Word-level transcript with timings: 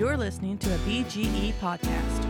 You're 0.00 0.16
listening 0.16 0.56
to 0.56 0.74
a 0.74 0.78
BGE 0.78 1.52
podcast. 1.60 2.26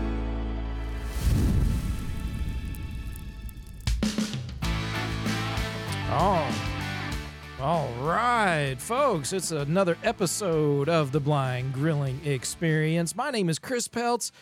Oh, 6.11 6.53
all 7.61 7.89
right, 8.01 8.75
folks. 8.77 9.33
It's 9.33 9.53
another 9.53 9.97
episode 10.03 10.89
of 10.89 11.13
the 11.13 11.21
Blind 11.21 11.73
Grilling 11.73 12.21
Experience. 12.25 13.15
My 13.15 13.31
name 13.31 13.49
is 13.49 13.61
Chris 13.61 13.87
Peltz, 13.87 14.33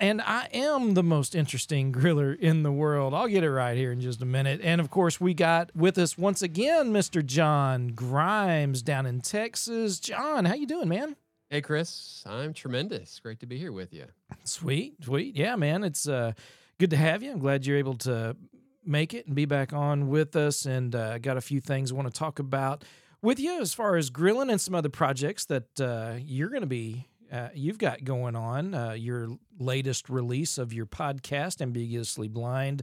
and 0.00 0.22
I 0.22 0.48
am 0.52 0.94
the 0.94 1.02
most 1.02 1.34
interesting 1.34 1.92
griller 1.92 2.38
in 2.38 2.62
the 2.62 2.70
world. 2.70 3.14
I'll 3.14 3.26
get 3.26 3.42
it 3.42 3.50
right 3.50 3.76
here 3.76 3.90
in 3.90 4.00
just 4.00 4.22
a 4.22 4.26
minute. 4.26 4.60
And 4.62 4.80
of 4.80 4.90
course, 4.90 5.20
we 5.20 5.34
got 5.34 5.74
with 5.74 5.98
us 5.98 6.16
once 6.16 6.40
again 6.40 6.92
Mr. 6.92 7.26
John 7.26 7.88
Grimes 7.88 8.82
down 8.82 9.06
in 9.06 9.22
Texas. 9.22 9.98
John, 9.98 10.44
how 10.44 10.54
you 10.54 10.68
doing, 10.68 10.88
man? 10.88 11.16
Hey, 11.50 11.62
Chris. 11.62 12.22
I'm 12.26 12.52
tremendous. 12.52 13.20
Great 13.20 13.40
to 13.40 13.46
be 13.46 13.56
here 13.56 13.72
with 13.72 13.94
you. 13.94 14.04
Sweet, 14.44 15.02
sweet. 15.02 15.34
Yeah, 15.34 15.56
man. 15.56 15.82
It's 15.82 16.06
uh, 16.06 16.32
good 16.78 16.90
to 16.90 16.96
have 16.98 17.22
you. 17.22 17.32
I'm 17.32 17.38
glad 17.38 17.64
you're 17.64 17.78
able 17.78 17.96
to 17.98 18.36
make 18.84 19.14
it 19.14 19.24
and 19.24 19.34
be 19.34 19.46
back 19.46 19.72
on 19.72 20.08
with 20.08 20.36
us. 20.36 20.66
And 20.66 20.94
uh, 20.94 21.16
got 21.16 21.38
a 21.38 21.40
few 21.40 21.60
things 21.60 21.90
I 21.90 21.94
want 21.94 22.06
to 22.06 22.12
talk 22.12 22.38
about 22.38 22.84
with 23.22 23.40
you 23.40 23.62
as 23.62 23.72
far 23.72 23.96
as 23.96 24.10
grilling 24.10 24.50
and 24.50 24.60
some 24.60 24.74
other 24.74 24.90
projects 24.90 25.46
that 25.46 25.80
uh, 25.80 26.16
you're 26.20 26.50
going 26.50 26.60
to 26.60 26.66
be. 26.66 27.08
Uh, 27.32 27.48
you've 27.54 27.78
got 27.78 28.04
going 28.04 28.36
on 28.36 28.74
uh, 28.74 28.92
your 28.92 29.28
latest 29.58 30.10
release 30.10 30.58
of 30.58 30.74
your 30.74 30.84
podcast, 30.84 31.62
Ambiguously 31.62 32.28
Blind, 32.28 32.82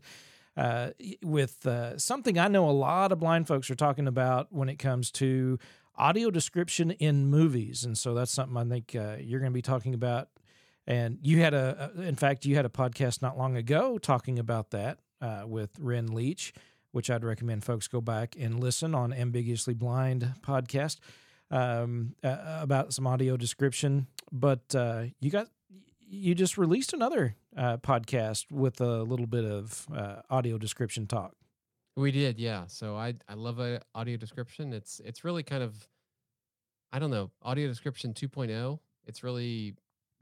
uh, 0.57 0.89
with 1.23 1.67
uh, 1.67 1.99
something 1.99 2.39
I 2.39 2.47
know 2.47 2.67
a 2.67 2.71
lot 2.71 3.11
of 3.11 3.19
blind 3.19 3.47
folks 3.47 3.69
are 3.69 3.75
talking 3.75 4.07
about 4.07 4.47
when 4.51 4.69
it 4.69 4.79
comes 4.79 5.11
to 5.13 5.59
audio 5.97 6.29
description 6.31 6.91
in 6.91 7.27
movies, 7.27 7.83
and 7.85 7.97
so 7.97 8.13
that's 8.13 8.31
something 8.31 8.57
I 8.57 8.63
think 8.65 8.95
uh, 8.95 9.17
you're 9.19 9.39
going 9.39 9.51
to 9.51 9.55
be 9.55 9.61
talking 9.61 9.93
about. 9.93 10.29
And 10.87 11.17
you 11.21 11.39
had 11.39 11.53
a, 11.53 11.91
a- 11.97 12.01
in 12.01 12.15
fact, 12.15 12.45
you 12.45 12.55
had 12.55 12.65
a 12.65 12.69
podcast 12.69 13.21
not 13.21 13.37
long 13.37 13.57
ago 13.57 13.97
talking 13.97 14.37
about 14.39 14.71
that 14.71 14.99
uh, 15.21 15.43
with 15.47 15.71
Ren 15.79 16.13
Leach, 16.13 16.53
which 16.91 17.09
I'd 17.09 17.23
recommend 17.23 17.63
folks 17.63 17.87
go 17.87 18.01
back 18.01 18.35
and 18.39 18.59
listen 18.59 18.93
on 18.93 19.11
Ambiguously 19.11 19.73
Blind 19.73 20.33
podcast 20.41 20.99
um, 21.51 22.15
uh, 22.23 22.59
about 22.61 22.93
some 22.93 23.07
audio 23.07 23.35
description. 23.37 24.07
But 24.31 24.73
uh, 24.75 25.05
you 25.19 25.31
got 25.31 25.47
you 26.07 26.35
just 26.35 26.57
released 26.57 26.93
another 26.93 27.35
uh, 27.57 27.77
podcast 27.77 28.45
with 28.51 28.79
a 28.79 29.01
little 29.03 29.25
bit 29.25 29.43
of 29.43 29.87
uh, 29.95 30.17
audio 30.29 30.57
description 30.59 31.07
talk. 31.07 31.33
We 31.97 32.11
did, 32.11 32.39
yeah. 32.39 32.65
So 32.67 32.95
I 32.97 33.15
I 33.29 33.33
love 33.35 33.59
a 33.59 33.81
audio 33.93 34.17
description. 34.17 34.73
It's 34.73 34.99
it's 35.03 35.23
really 35.23 35.43
kind 35.43 35.63
of 35.63 35.87
I 36.91 36.99
don't 36.99 37.11
know, 37.11 37.31
audio 37.41 37.67
description 37.67 38.13
2.0. 38.13 38.79
It's 39.05 39.23
really 39.23 39.75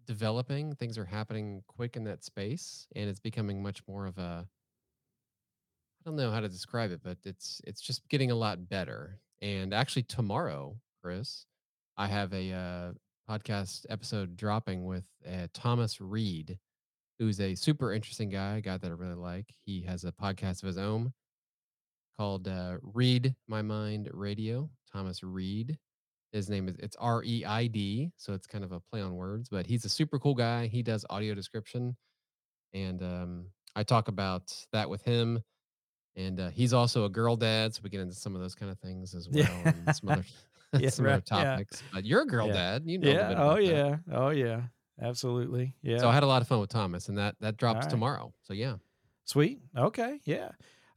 developing. 0.07 0.75
Things 0.75 0.97
are 0.97 1.05
happening 1.05 1.63
quick 1.67 1.95
in 1.95 2.03
that 2.05 2.23
space 2.23 2.87
and 2.95 3.09
it's 3.09 3.19
becoming 3.19 3.61
much 3.61 3.81
more 3.87 4.05
of 4.05 4.17
a 4.17 4.47
I 6.01 6.09
don't 6.09 6.15
know 6.15 6.31
how 6.31 6.41
to 6.41 6.49
describe 6.49 6.91
it, 6.91 7.01
but 7.03 7.17
it's 7.23 7.61
it's 7.65 7.81
just 7.81 8.07
getting 8.09 8.31
a 8.31 8.35
lot 8.35 8.69
better. 8.69 9.19
And 9.41 9.73
actually 9.73 10.03
tomorrow, 10.03 10.77
Chris, 11.01 11.45
I 11.97 12.07
have 12.07 12.33
a 12.33 12.51
uh, 12.51 12.91
podcast 13.29 13.85
episode 13.89 14.35
dropping 14.35 14.85
with 14.85 15.05
uh, 15.27 15.47
Thomas 15.53 16.01
Reid, 16.01 16.59
who's 17.19 17.39
a 17.39 17.55
super 17.55 17.93
interesting 17.93 18.29
guy, 18.29 18.57
a 18.57 18.61
guy 18.61 18.77
that 18.77 18.91
I 18.91 18.93
really 18.93 19.15
like. 19.15 19.53
He 19.65 19.83
has 19.83 20.03
a 20.03 20.11
podcast 20.11 20.63
of 20.63 20.67
his 20.67 20.77
own 20.77 21.13
called 22.17 22.47
uh, 22.47 22.77
Reid 22.81 23.35
My 23.47 23.61
Mind 23.61 24.09
Radio. 24.13 24.69
Thomas 24.91 25.23
Reid. 25.23 25.77
His 26.31 26.49
name 26.49 26.67
is 26.67 26.75
it's 26.79 26.95
R 26.97 27.23
E 27.23 27.43
I 27.45 27.67
D, 27.67 28.11
so 28.17 28.33
it's 28.33 28.47
kind 28.47 28.63
of 28.63 28.71
a 28.71 28.79
play 28.79 29.01
on 29.01 29.15
words. 29.15 29.49
But 29.49 29.65
he's 29.67 29.85
a 29.85 29.89
super 29.89 30.17
cool 30.19 30.33
guy. 30.35 30.67
He 30.67 30.81
does 30.81 31.05
audio 31.09 31.33
description, 31.35 31.95
and 32.73 33.01
um, 33.03 33.45
I 33.75 33.83
talk 33.83 34.07
about 34.07 34.51
that 34.71 34.89
with 34.89 35.03
him. 35.03 35.41
And 36.15 36.39
uh, 36.39 36.49
he's 36.49 36.73
also 36.73 37.05
a 37.05 37.09
girl 37.09 37.35
dad, 37.35 37.73
so 37.73 37.81
we 37.83 37.89
get 37.89 37.99
into 38.01 38.13
some 38.15 38.35
of 38.35 38.41
those 38.41 38.53
kind 38.53 38.71
of 38.71 38.77
things 38.79 39.15
as 39.15 39.27
well, 39.29 39.47
and 39.65 39.95
some 39.95 40.09
other 40.09 40.25
Yeah, 40.79 40.89
some 40.89 41.05
right, 41.05 41.13
other 41.13 41.23
yeah. 41.31 41.51
topics. 41.51 41.83
But 41.93 42.05
you're 42.05 42.21
a 42.21 42.27
girl 42.27 42.47
Yeah. 42.47 42.53
dad, 42.53 42.83
you 42.85 42.97
know. 42.97 43.11
yeah. 43.11 43.35
Oh 43.37 43.55
that. 43.55 43.63
yeah. 43.63 43.95
Oh 44.11 44.29
yeah. 44.29 44.61
Absolutely. 45.01 45.75
Yeah. 45.81 45.97
So 45.99 46.07
I 46.09 46.13
had 46.13 46.23
a 46.23 46.27
lot 46.27 46.41
of 46.41 46.47
fun 46.47 46.59
with 46.59 46.69
Thomas, 46.69 47.09
and 47.09 47.17
that 47.17 47.35
that 47.41 47.57
drops 47.57 47.85
right. 47.85 47.89
tomorrow. 47.89 48.33
So 48.43 48.53
yeah. 48.53 48.75
Sweet. 49.25 49.59
Okay. 49.77 50.19
Yeah. 50.25 50.49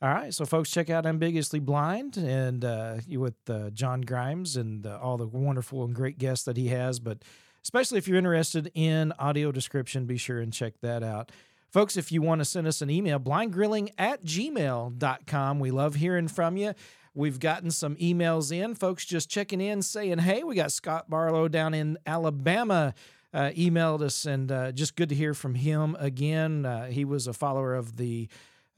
All 0.02 0.10
right. 0.10 0.32
So, 0.32 0.44
folks, 0.44 0.70
check 0.70 0.90
out 0.90 1.06
Ambiguously 1.06 1.58
Blind 1.58 2.18
and 2.18 2.64
uh, 2.64 2.96
with 3.08 3.36
uh, 3.48 3.70
John 3.70 4.02
Grimes 4.02 4.56
and 4.56 4.86
uh, 4.86 4.98
all 5.00 5.16
the 5.16 5.26
wonderful 5.26 5.84
and 5.84 5.94
great 5.94 6.18
guests 6.18 6.44
that 6.44 6.58
he 6.58 6.68
has. 6.68 6.98
But 7.00 7.22
especially 7.62 7.98
if 7.98 8.06
you're 8.06 8.18
interested 8.18 8.70
in 8.74 9.12
audio 9.18 9.50
description, 9.52 10.04
be 10.04 10.18
sure 10.18 10.40
and 10.40 10.52
check 10.52 10.74
that 10.82 11.02
out. 11.02 11.32
Folks, 11.70 11.96
if 11.96 12.12
you 12.12 12.20
want 12.20 12.40
to 12.40 12.44
send 12.44 12.66
us 12.66 12.82
an 12.82 12.90
email, 12.90 13.18
blindgrilling 13.18 13.90
at 13.96 14.22
gmail.com. 14.22 15.60
We 15.60 15.70
love 15.70 15.94
hearing 15.94 16.28
from 16.28 16.56
you. 16.56 16.74
We've 17.14 17.40
gotten 17.40 17.70
some 17.70 17.96
emails 17.96 18.52
in, 18.52 18.74
folks 18.74 19.06
just 19.06 19.30
checking 19.30 19.62
in 19.62 19.80
saying, 19.80 20.18
hey, 20.18 20.44
we 20.44 20.54
got 20.54 20.72
Scott 20.72 21.08
Barlow 21.08 21.48
down 21.48 21.72
in 21.72 21.96
Alabama 22.06 22.94
uh, 23.36 23.50
emailed 23.50 24.00
us, 24.00 24.24
and 24.24 24.50
uh, 24.50 24.72
just 24.72 24.96
good 24.96 25.10
to 25.10 25.14
hear 25.14 25.34
from 25.34 25.54
him 25.54 25.94
again. 26.00 26.64
Uh, 26.64 26.86
he 26.86 27.04
was 27.04 27.26
a 27.26 27.34
follower 27.34 27.74
of 27.74 27.96
the 27.98 28.28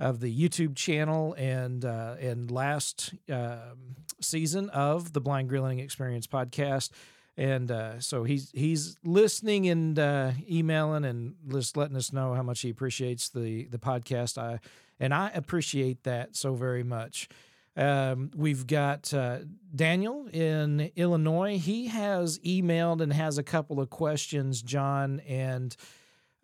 of 0.01 0.21
the 0.21 0.33
YouTube 0.33 0.77
channel 0.77 1.35
and 1.35 1.85
uh, 1.85 2.15
and 2.21 2.51
last 2.51 3.15
um, 3.31 3.97
season 4.21 4.71
of 4.71 5.13
the 5.13 5.21
Blind 5.21 5.49
Grilling 5.49 5.81
Experience 5.81 6.27
podcast. 6.27 6.91
And 7.37 7.71
uh, 7.71 8.01
so 8.01 8.25
he's 8.25 8.51
he's 8.53 8.97
listening 9.05 9.69
and 9.69 9.99
uh, 9.99 10.33
emailing 10.51 11.05
and 11.05 11.35
just 11.51 11.77
letting 11.77 11.97
us 11.97 12.13
know 12.13 12.35
how 12.35 12.43
much 12.43 12.61
he 12.61 12.71
appreciates 12.71 13.29
the 13.29 13.67
the 13.67 13.79
podcast. 13.79 14.39
I 14.39 14.61
and 15.01 15.15
I 15.15 15.31
appreciate 15.31 16.03
that 16.05 16.37
so 16.37 16.55
very 16.55 16.83
much. 16.83 17.29
Um, 17.77 18.33
we've 18.35 18.67
got 18.67 19.15
uh, 19.15 19.39
Daniel 19.73 20.27
in 20.33 20.91
Illinois. 20.97 21.59
He 21.59 21.87
has 21.87 22.41
emailed 22.41 23.01
and 23.01 23.13
has 23.13 23.39
a 23.39 23.45
couple 23.45 23.79
of 23.79 23.89
questions, 23.89 24.63
John, 24.63 25.21
and 25.21 25.77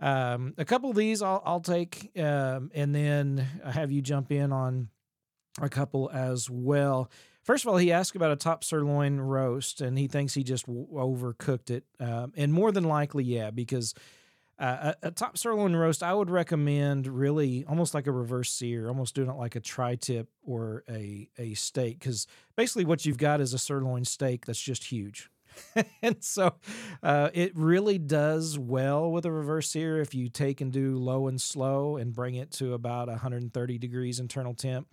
um, 0.00 0.55
a 0.59 0.65
couple 0.65 0.91
of 0.91 0.97
these 0.97 1.22
I'll, 1.22 1.43
I'll 1.44 1.60
take, 1.60 2.10
um, 2.19 2.71
and 2.75 2.94
then 2.94 3.47
have 3.65 3.93
you 3.93 4.03
jump 4.03 4.32
in 4.32 4.53
on 4.53 4.88
a 5.60 5.69
couple 5.69 6.10
as 6.12 6.50
well. 6.50 7.10
First 7.43 7.65
of 7.65 7.69
all, 7.69 7.77
he 7.77 7.93
asked 7.93 8.16
about 8.16 8.32
a 8.32 8.37
top 8.37 8.65
sirloin 8.65 9.19
roast, 9.19 9.81
and 9.81 9.99
he 9.99 10.09
thinks 10.09 10.34
he 10.34 10.43
just 10.43 10.66
w- 10.66 10.88
overcooked 10.93 11.71
it, 11.71 11.84
um, 12.00 12.32
and 12.37 12.53
more 12.53 12.72
than 12.72 12.84
likely, 12.84 13.22
yeah, 13.22 13.50
because 13.50 13.94
uh, 14.59 14.94
a, 15.03 15.09
a 15.09 15.10
top 15.10 15.37
sirloin 15.37 15.77
roast, 15.77 16.03
I 16.03 16.15
would 16.15 16.31
recommend 16.31 17.06
really 17.06 17.65
almost 17.69 17.93
like 17.93 18.06
a 18.06 18.12
reverse 18.12 18.50
sear, 18.50 18.88
almost 18.88 19.15
doing 19.15 19.28
it 19.28 19.37
like 19.37 19.56
a 19.56 19.61
tri-tip 19.61 20.28
or 20.43 20.84
a 20.88 21.28
a 21.38 21.55
steak, 21.55 21.99
because 21.99 22.26
basically 22.56 22.84
what 22.84 23.05
you've 23.05 23.19
got 23.19 23.41
is 23.41 23.53
a 23.53 23.59
sirloin 23.59 24.05
steak 24.05 24.47
that's 24.47 24.61
just 24.61 24.84
huge. 24.84 25.28
and 26.03 26.22
so 26.22 26.54
uh, 27.03 27.31
it 27.34 27.53
really 27.56 27.98
does 27.98 28.59
well 28.59 29.10
with 29.10 29.26
a 29.26 29.32
reverse 29.32 29.70
sear 29.70 30.00
if 30.00 30.15
you 30.15 30.28
take 30.28 30.60
and 30.60 30.72
do 30.72 30.97
low 30.97 31.26
and 31.28 31.41
slow 31.41 31.97
and 31.97 32.12
bring 32.15 32.34
it 32.34 32.50
to 32.50 32.75
about 32.75 33.09
130 33.09 33.78
degrees 33.78 34.20
internal 34.20 34.54
temp 34.54 34.88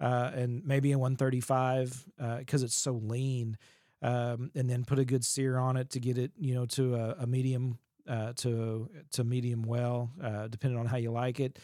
uh, 0.00 0.30
and 0.34 0.64
maybe 0.64 0.92
a 0.92 0.98
135 0.98 2.06
because 2.38 2.62
it's 2.62 2.76
so 2.76 2.92
lean 2.92 3.56
um, 4.02 4.50
and 4.54 4.68
then 4.68 4.84
put 4.84 4.98
a 4.98 5.04
good 5.04 5.24
sear 5.24 5.58
on 5.58 5.76
it 5.76 5.90
to 5.90 6.00
get 6.00 6.18
it 6.18 6.32
you 6.36 6.54
know 6.54 6.66
to 6.66 6.94
a, 6.94 7.16
a 7.20 7.26
medium 7.26 7.78
uh, 8.08 8.32
to 8.34 8.88
to 9.12 9.24
medium 9.24 9.62
well 9.62 10.10
uh, 10.22 10.46
depending 10.48 10.78
on 10.78 10.86
how 10.86 10.96
you 10.96 11.10
like 11.10 11.40
it 11.40 11.58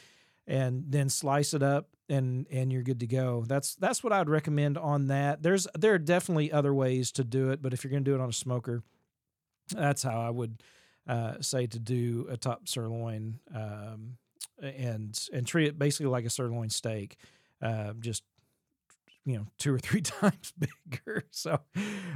and 0.47 0.85
then 0.89 1.09
slice 1.09 1.55
it 1.55 1.63
up 1.63 1.89
and 2.13 2.47
and 2.51 2.71
you're 2.71 2.83
good 2.83 3.01
to 3.01 3.07
go. 3.07 3.45
That's 3.47 3.75
that's 3.77 4.05
what 4.05 4.13
I'd 4.13 4.29
recommend 4.29 4.77
on 4.77 5.09
that. 5.09 5.43
There's 5.43 5.67
there 5.77 5.95
are 5.95 5.99
definitely 5.99 6.53
other 6.53 6.75
ways 6.75 7.11
to 7.13 7.25
do 7.25 7.51
it, 7.51 7.63
but 7.63 7.73
if 7.73 7.83
you're 7.83 7.91
going 7.91 8.05
to 8.05 8.11
do 8.11 8.15
it 8.15 8.21
on 8.21 8.29
a 8.29 8.35
smoker, 8.35 8.83
that's 9.71 10.03
how 10.03 10.21
I 10.21 10.31
would 10.31 10.63
uh, 11.09 11.41
say 11.41 11.67
to 11.67 11.79
do 11.79 12.27
a 12.31 12.37
top 12.37 12.69
sirloin 12.69 13.41
um, 13.55 14.19
and 14.61 15.19
and 15.33 15.47
treat 15.47 15.69
it 15.69 15.79
basically 15.79 16.07
like 16.07 16.27
a 16.27 16.31
sirloin 16.31 16.69
steak, 16.69 17.17
uh, 17.63 17.95
just 17.99 18.23
you 19.25 19.39
know 19.39 19.47
two 19.59 19.75
or 19.75 19.79
three 19.79 20.01
times 20.03 20.53
bigger. 20.59 21.25
So 21.31 21.61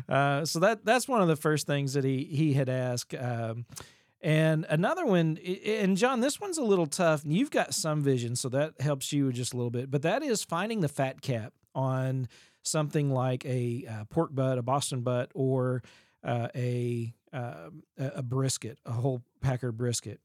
uh, 0.09 0.45
so 0.45 0.61
that 0.61 0.85
that's 0.85 1.09
one 1.09 1.23
of 1.23 1.29
the 1.29 1.37
first 1.37 1.67
things 1.67 1.95
that 1.95 2.05
he 2.05 2.25
he 2.25 2.53
had 2.53 2.69
asked. 2.69 3.15
Um, 3.19 3.65
and 4.27 4.67
another 4.69 5.07
one, 5.07 5.39
and 5.39 5.97
John, 5.97 6.19
this 6.19 6.41
one's 6.41 6.59
a 6.59 6.65
little 6.65 6.89
tough. 6.89 7.23
and 7.23 7.33
You've 7.33 7.53
got 7.53 7.75
some 7.75 8.03
vision, 8.03 8.35
so 8.35 8.49
that 8.49 8.81
helps 8.81 9.13
you 9.13 9.31
just 9.31 9.55
a 9.55 9.57
little 9.57 9.71
bit. 9.71 9.89
But 9.89 10.03
that 10.03 10.25
is 10.25 10.43
finding 10.43 10.81
the 10.81 10.89
fat 10.89 11.23
cap 11.23 11.53
on 11.77 12.27
something 12.65 13.13
like 13.13 13.47
a 13.47 13.87
uh, 13.89 14.05
pork 14.07 14.35
butt, 14.35 14.59
a 14.59 14.63
Boston 14.63 15.03
butt, 15.03 15.31
or 15.33 15.85
uh, 16.25 16.49
a 16.57 17.15
a 17.33 17.71
a 17.99 18.23
brisket, 18.25 18.81
a 18.85 18.91
whole 18.91 19.23
packer 19.41 19.71
brisket. 19.71 20.21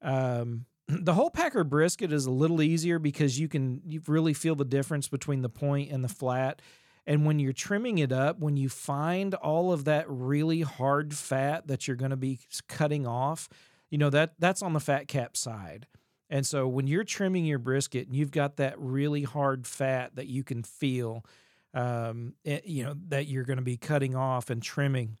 Um, 0.00 0.64
the 0.88 1.12
whole 1.12 1.30
packer 1.30 1.62
brisket 1.62 2.14
is 2.14 2.24
a 2.24 2.30
little 2.30 2.62
easier 2.62 2.98
because 2.98 3.38
you 3.38 3.48
can 3.48 3.82
you 3.84 4.00
really 4.06 4.32
feel 4.32 4.54
the 4.54 4.64
difference 4.64 5.08
between 5.08 5.42
the 5.42 5.50
point 5.50 5.92
and 5.92 6.02
the 6.02 6.08
flat. 6.08 6.62
And 7.06 7.24
when 7.24 7.38
you're 7.38 7.52
trimming 7.52 7.98
it 7.98 8.10
up, 8.10 8.40
when 8.40 8.56
you 8.56 8.68
find 8.68 9.34
all 9.34 9.72
of 9.72 9.84
that 9.84 10.06
really 10.08 10.62
hard 10.62 11.14
fat 11.14 11.68
that 11.68 11.86
you're 11.86 11.96
going 11.96 12.10
to 12.10 12.16
be 12.16 12.40
cutting 12.68 13.06
off, 13.06 13.48
you 13.90 13.98
know 13.98 14.10
that 14.10 14.34
that's 14.38 14.62
on 14.62 14.72
the 14.72 14.80
fat 14.80 15.06
cap 15.06 15.36
side. 15.36 15.86
And 16.28 16.44
so 16.44 16.66
when 16.66 16.88
you're 16.88 17.04
trimming 17.04 17.44
your 17.44 17.60
brisket 17.60 18.08
and 18.08 18.16
you've 18.16 18.32
got 18.32 18.56
that 18.56 18.74
really 18.78 19.22
hard 19.22 19.66
fat 19.66 20.16
that 20.16 20.26
you 20.26 20.42
can 20.42 20.64
feel, 20.64 21.24
um, 21.72 22.34
it, 22.44 22.66
you 22.66 22.82
know 22.82 22.94
that 23.08 23.28
you're 23.28 23.44
going 23.44 23.58
to 23.58 23.62
be 23.62 23.76
cutting 23.76 24.16
off 24.16 24.50
and 24.50 24.60
trimming, 24.60 25.18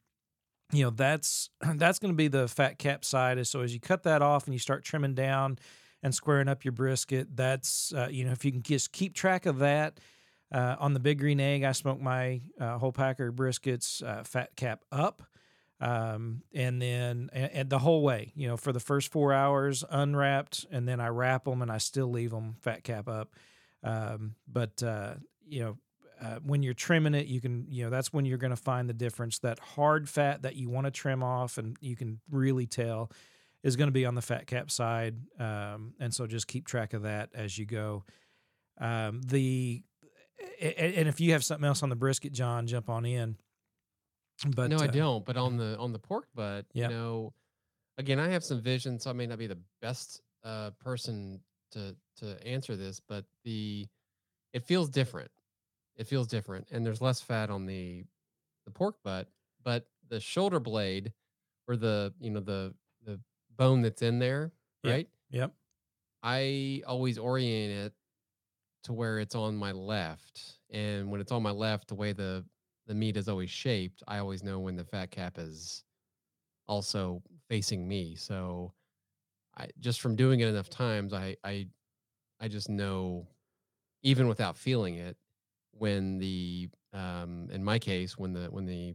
you 0.72 0.82
know 0.84 0.90
that's 0.90 1.50
that's 1.76 2.00
going 2.00 2.12
to 2.12 2.16
be 2.16 2.28
the 2.28 2.48
fat 2.48 2.78
cap 2.78 3.04
side. 3.04 3.46
So 3.46 3.60
as 3.60 3.72
you 3.72 3.78
cut 3.80 4.02
that 4.02 4.22
off 4.22 4.46
and 4.46 4.54
you 4.54 4.58
start 4.58 4.84
trimming 4.84 5.14
down 5.14 5.58
and 6.02 6.12
squaring 6.12 6.48
up 6.48 6.64
your 6.64 6.72
brisket, 6.72 7.36
that's 7.36 7.92
uh, 7.94 8.08
you 8.10 8.24
know 8.24 8.32
if 8.32 8.44
you 8.44 8.50
can 8.50 8.62
just 8.62 8.90
keep 8.90 9.14
track 9.14 9.46
of 9.46 9.60
that. 9.60 10.00
Uh, 10.52 10.76
on 10.78 10.94
the 10.94 11.00
big 11.00 11.18
green 11.18 11.40
egg, 11.40 11.64
I 11.64 11.72
smoke 11.72 12.00
my 12.00 12.40
uh, 12.60 12.78
whole 12.78 12.92
packer 12.92 13.32
briskets 13.32 14.02
uh, 14.02 14.22
fat 14.22 14.54
cap 14.56 14.84
up 14.92 15.22
um, 15.80 16.42
and 16.54 16.80
then 16.80 17.30
and, 17.32 17.50
and, 17.52 17.70
the 17.70 17.78
whole 17.78 18.02
way, 18.02 18.32
you 18.34 18.48
know, 18.48 18.56
for 18.56 18.72
the 18.72 18.80
first 18.80 19.12
four 19.12 19.32
hours 19.32 19.84
unwrapped, 19.90 20.64
and 20.70 20.88
then 20.88 21.00
I 21.00 21.08
wrap 21.08 21.44
them 21.44 21.60
and 21.60 21.70
I 21.70 21.78
still 21.78 22.10
leave 22.10 22.30
them 22.30 22.56
fat 22.60 22.82
cap 22.82 23.08
up. 23.08 23.34
Um, 23.82 24.36
but 24.50 24.82
uh, 24.82 25.14
you 25.46 25.60
know, 25.60 25.78
uh, 26.22 26.38
when 26.42 26.62
you're 26.62 26.74
trimming 26.74 27.14
it, 27.14 27.26
you 27.26 27.42
can, 27.42 27.66
you 27.68 27.84
know, 27.84 27.90
that's 27.90 28.10
when 28.10 28.24
you're 28.24 28.38
going 28.38 28.54
to 28.54 28.56
find 28.56 28.88
the 28.88 28.94
difference. 28.94 29.38
That 29.40 29.58
hard 29.58 30.08
fat 30.08 30.42
that 30.42 30.56
you 30.56 30.70
want 30.70 30.86
to 30.86 30.90
trim 30.90 31.22
off, 31.22 31.58
and 31.58 31.76
you 31.80 31.94
can 31.94 32.20
really 32.30 32.66
tell, 32.66 33.10
is 33.62 33.76
going 33.76 33.88
to 33.88 33.92
be 33.92 34.06
on 34.06 34.14
the 34.14 34.22
fat 34.22 34.46
cap 34.46 34.70
side. 34.70 35.16
Um, 35.38 35.92
and 36.00 36.14
so 36.14 36.26
just 36.26 36.46
keep 36.46 36.66
track 36.66 36.94
of 36.94 37.02
that 37.02 37.28
as 37.34 37.58
you 37.58 37.66
go. 37.66 38.04
Um, 38.78 39.20
the 39.22 39.82
and 40.60 41.08
if 41.08 41.20
you 41.20 41.32
have 41.32 41.44
something 41.44 41.64
else 41.66 41.82
on 41.82 41.88
the 41.88 41.96
brisket, 41.96 42.32
John, 42.32 42.66
jump 42.66 42.88
on 42.88 43.04
in. 43.04 43.36
But 44.48 44.70
no, 44.70 44.76
I 44.76 44.86
uh, 44.86 44.88
don't. 44.88 45.24
But 45.24 45.36
on 45.36 45.56
the 45.56 45.76
on 45.78 45.92
the 45.92 45.98
pork 45.98 46.26
butt, 46.34 46.66
yep. 46.72 46.90
you 46.90 46.96
know, 46.96 47.32
again, 47.98 48.18
I 48.18 48.28
have 48.28 48.44
some 48.44 48.60
vision, 48.60 48.98
so 48.98 49.10
I 49.10 49.12
may 49.12 49.26
not 49.26 49.38
be 49.38 49.46
the 49.46 49.58
best 49.80 50.20
uh, 50.44 50.70
person 50.78 51.40
to 51.72 51.96
to 52.18 52.46
answer 52.46 52.76
this, 52.76 53.00
but 53.00 53.24
the 53.44 53.86
it 54.52 54.64
feels 54.64 54.88
different. 54.88 55.30
It 55.96 56.06
feels 56.06 56.26
different, 56.26 56.68
and 56.70 56.84
there's 56.84 57.00
less 57.00 57.20
fat 57.20 57.50
on 57.50 57.66
the 57.66 58.04
the 58.66 58.70
pork 58.70 58.96
butt, 59.02 59.28
but 59.64 59.86
the 60.08 60.20
shoulder 60.20 60.60
blade, 60.60 61.12
or 61.66 61.76
the 61.76 62.12
you 62.20 62.30
know 62.30 62.40
the 62.40 62.74
the 63.04 63.18
bone 63.56 63.80
that's 63.80 64.02
in 64.02 64.18
there, 64.18 64.52
right? 64.84 65.08
Yep. 65.30 65.52
I 66.22 66.82
always 66.86 67.18
orient 67.18 67.72
it 67.72 67.92
to 68.86 68.92
where 68.92 69.18
it's 69.18 69.34
on 69.34 69.56
my 69.56 69.72
left, 69.72 70.58
and 70.70 71.10
when 71.10 71.20
it's 71.20 71.32
on 71.32 71.42
my 71.42 71.50
left, 71.50 71.88
the 71.88 71.94
way 71.94 72.12
the 72.12 72.44
the 72.86 72.94
meat 72.94 73.16
is 73.16 73.28
always 73.28 73.50
shaped, 73.50 74.02
I 74.06 74.18
always 74.18 74.44
know 74.44 74.60
when 74.60 74.76
the 74.76 74.84
fat 74.84 75.10
cap 75.10 75.38
is 75.38 75.82
also 76.68 77.20
facing 77.48 77.86
me. 77.86 78.14
So 78.14 78.72
I 79.56 79.68
just 79.80 80.00
from 80.00 80.14
doing 80.14 80.40
it 80.40 80.48
enough 80.48 80.70
times, 80.70 81.12
I 81.12 81.36
I 81.44 81.66
I 82.40 82.48
just 82.48 82.68
know 82.68 83.26
even 84.02 84.28
without 84.28 84.56
feeling 84.56 84.94
it 84.96 85.16
when 85.72 86.18
the 86.18 86.68
um 86.92 87.48
in 87.50 87.64
my 87.64 87.78
case 87.78 88.16
when 88.16 88.32
the 88.32 88.46
when 88.46 88.66
the 88.66 88.94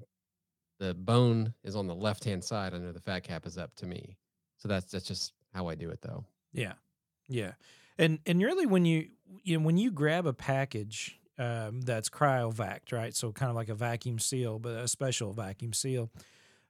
the 0.80 0.94
bone 0.94 1.54
is 1.64 1.76
on 1.76 1.86
the 1.86 1.96
left 1.96 2.24
hand 2.24 2.44
side, 2.44 2.74
I 2.74 2.78
know 2.78 2.92
the 2.94 3.02
fat 3.02 3.24
cap 3.24 3.46
is 3.46 3.58
up 3.58 3.76
to 3.76 3.86
me. 3.86 4.18
So 4.58 4.68
that's 4.70 4.92
that's 4.92 5.06
just 5.06 5.34
how 5.54 5.68
I 5.68 5.76
do 5.76 5.90
it 5.90 6.02
though. 6.02 6.26
Yeah. 6.54 6.74
Yeah. 7.28 7.52
And 8.02 8.20
and 8.26 8.42
really 8.42 8.66
when 8.66 8.84
you 8.86 9.08
you 9.44 9.58
know 9.58 9.66
when 9.66 9.78
you 9.78 9.92
grab 9.92 10.26
a 10.26 10.34
package 10.34 11.20
um, 11.38 11.82
that's 11.82 12.10
cryovac, 12.10 12.92
right? 12.92 13.16
So 13.16 13.32
kind 13.32 13.50
of 13.50 13.56
like 13.56 13.70
a 13.70 13.76
vacuum 13.76 14.20
seal, 14.20 14.60
but 14.60 14.74
a 14.74 14.88
special 14.88 15.34
vacuum 15.34 15.74
seal. 15.74 16.12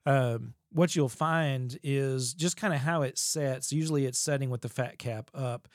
Um, 0.06 0.54
what 0.72 0.96
you'll 0.96 1.08
find 1.08 1.78
is 1.82 2.32
just 2.32 2.56
kind 2.56 2.72
of 2.72 2.80
how 2.80 3.02
it 3.02 3.18
sets. 3.18 3.72
Usually 3.72 4.06
it's 4.06 4.18
setting 4.18 4.50
with 4.50 4.62
the 4.62 4.70
fat 4.70 4.98
cap 4.98 5.30
up, 5.34 5.68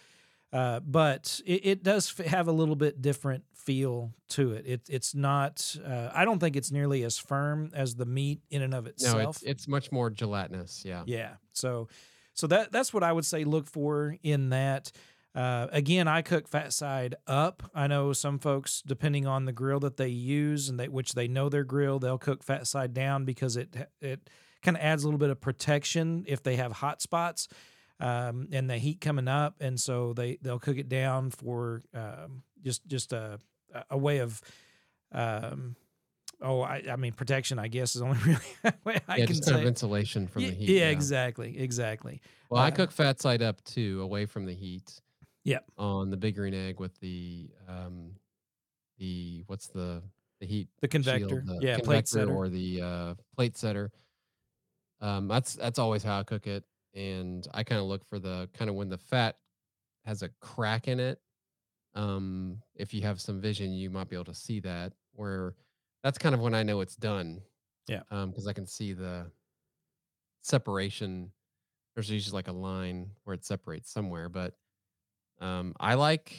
uh, 0.51 0.79
but 0.79 1.39
it, 1.45 1.65
it, 1.65 1.83
does 1.83 2.11
have 2.25 2.47
a 2.47 2.51
little 2.51 2.75
bit 2.75 3.01
different 3.01 3.43
feel 3.53 4.13
to 4.29 4.53
it. 4.53 4.65
it 4.65 4.81
it's 4.89 5.13
not, 5.13 5.75
uh, 5.85 6.09
I 6.13 6.25
don't 6.25 6.39
think 6.39 6.55
it's 6.55 6.71
nearly 6.71 7.03
as 7.03 7.17
firm 7.17 7.69
as 7.73 7.95
the 7.95 8.05
meat 8.05 8.41
in 8.49 8.63
and 8.63 8.73
of 8.73 8.87
itself. 8.87 9.15
No, 9.15 9.29
it's, 9.29 9.43
it's 9.43 9.67
much 9.67 9.91
more 9.91 10.09
gelatinous. 10.09 10.83
Yeah. 10.83 11.03
Yeah. 11.05 11.33
So, 11.53 11.87
so 12.33 12.47
that 12.47 12.71
that's 12.71 12.93
what 12.93 13.03
I 13.03 13.11
would 13.11 13.25
say 13.25 13.43
look 13.43 13.67
for 13.67 14.15
in 14.23 14.49
that. 14.49 14.91
Uh, 15.37 15.67
again, 15.71 16.07
I 16.07 16.23
cook 16.23 16.47
fat 16.47 16.73
side 16.73 17.13
up. 17.27 17.69
I 17.75 17.85
know 17.85 18.11
some 18.11 18.39
folks, 18.39 18.81
depending 18.83 19.27
on 19.27 19.45
the 19.45 19.51
grill 19.51 19.79
that 19.81 19.95
they 19.95 20.07
use 20.07 20.67
and 20.67 20.79
they, 20.79 20.87
which 20.87 21.13
they 21.13 21.27
know 21.27 21.47
their 21.47 21.63
grill, 21.63 21.99
they'll 21.99 22.17
cook 22.17 22.43
fat 22.43 22.65
side 22.65 22.95
down 22.95 23.23
because 23.23 23.55
it 23.55 23.87
it 24.01 24.31
kind 24.63 24.75
of 24.75 24.81
adds 24.81 25.03
a 25.03 25.05
little 25.05 25.19
bit 25.19 25.29
of 25.29 25.39
protection 25.39 26.25
if 26.27 26.41
they 26.41 26.55
have 26.55 26.71
hot 26.71 27.03
spots 27.03 27.47
um, 27.99 28.47
and 28.51 28.67
the 28.67 28.79
heat 28.79 28.99
coming 28.99 29.27
up, 29.27 29.57
and 29.59 29.79
so 29.79 30.13
they 30.13 30.39
they'll 30.41 30.57
cook 30.57 30.77
it 30.77 30.89
down 30.89 31.29
for 31.29 31.83
um, 31.93 32.41
just 32.63 32.87
just 32.87 33.13
a 33.13 33.39
a 33.91 33.97
way 33.97 34.17
of. 34.17 34.41
Um, 35.11 35.75
oh, 36.41 36.61
I, 36.61 36.81
I 36.89 36.95
mean 36.95 37.13
protection. 37.13 37.59
I 37.59 37.67
guess 37.67 37.95
is 37.95 38.01
only 38.01 38.17
really 38.25 38.73
way 38.83 38.99
I 39.07 39.17
yeah, 39.17 39.25
can 39.25 39.27
just 39.27 39.45
say. 39.45 39.51
Kind 39.51 39.61
of 39.61 39.67
insulation 39.67 40.25
from 40.25 40.41
yeah, 40.41 40.49
the 40.49 40.55
heat. 40.55 40.69
Yeah, 40.69 40.85
yeah, 40.85 40.89
exactly, 40.89 41.59
exactly. 41.59 42.21
Well, 42.49 42.59
uh, 42.59 42.65
I 42.65 42.71
cook 42.71 42.91
fat 42.91 43.21
side 43.21 43.43
up 43.43 43.63
too, 43.63 44.01
away 44.01 44.25
from 44.25 44.47
the 44.47 44.55
heat. 44.55 44.99
Yep. 45.47 45.65
On 45.77 46.09
the 46.09 46.17
big 46.17 46.35
green 46.35 46.53
egg 46.53 46.79
with 46.79 46.99
the 46.99 47.49
um 47.67 48.11
the 48.97 49.43
what's 49.47 49.67
the 49.67 50.03
the 50.39 50.45
heat 50.45 50.67
the 50.81 50.87
convector. 50.87 51.27
shield, 51.29 51.47
the 51.47 51.59
yeah 51.61 51.77
plate 51.79 52.07
setter. 52.07 52.31
or 52.33 52.49
the 52.49 52.81
uh 52.81 53.13
plate 53.35 53.57
setter. 53.57 53.91
Um 55.01 55.27
that's 55.27 55.53
that's 55.53 55.79
always 55.79 56.03
how 56.03 56.19
i 56.19 56.23
cook 56.23 56.47
it 56.47 56.63
and 56.93 57.47
i 57.53 57.63
kind 57.63 57.79
of 57.79 57.87
look 57.87 58.03
for 58.05 58.19
the 58.19 58.49
kind 58.53 58.69
of 58.69 58.75
when 58.75 58.89
the 58.89 58.97
fat 58.97 59.37
has 60.05 60.21
a 60.21 60.29
crack 60.41 60.87
in 60.87 60.99
it 60.99 61.19
um 61.95 62.59
if 62.75 62.93
you 62.93 63.01
have 63.01 63.21
some 63.21 63.39
vision 63.39 63.71
you 63.73 63.89
might 63.89 64.09
be 64.09 64.15
able 64.15 64.25
to 64.25 64.33
see 64.33 64.59
that 64.59 64.93
where 65.13 65.53
that's 66.03 66.17
kind 66.17 66.33
of 66.33 66.41
when 66.41 66.55
i 66.55 66.63
know 66.63 66.79
it's 66.81 66.95
done 66.95 67.41
yeah. 67.87 68.01
um 68.09 68.29
because 68.29 68.47
i 68.47 68.53
can 68.53 68.65
see 68.65 68.93
the 68.93 69.29
separation. 70.47 71.31
There's 71.93 72.09
usually 72.09 72.35
like 72.35 72.47
a 72.47 72.53
line 72.53 73.11
where 73.23 73.33
it 73.33 73.45
separates 73.45 73.91
somewhere 73.91 74.29
but 74.29 74.53
um, 75.39 75.73
I 75.79 75.95
like 75.95 76.35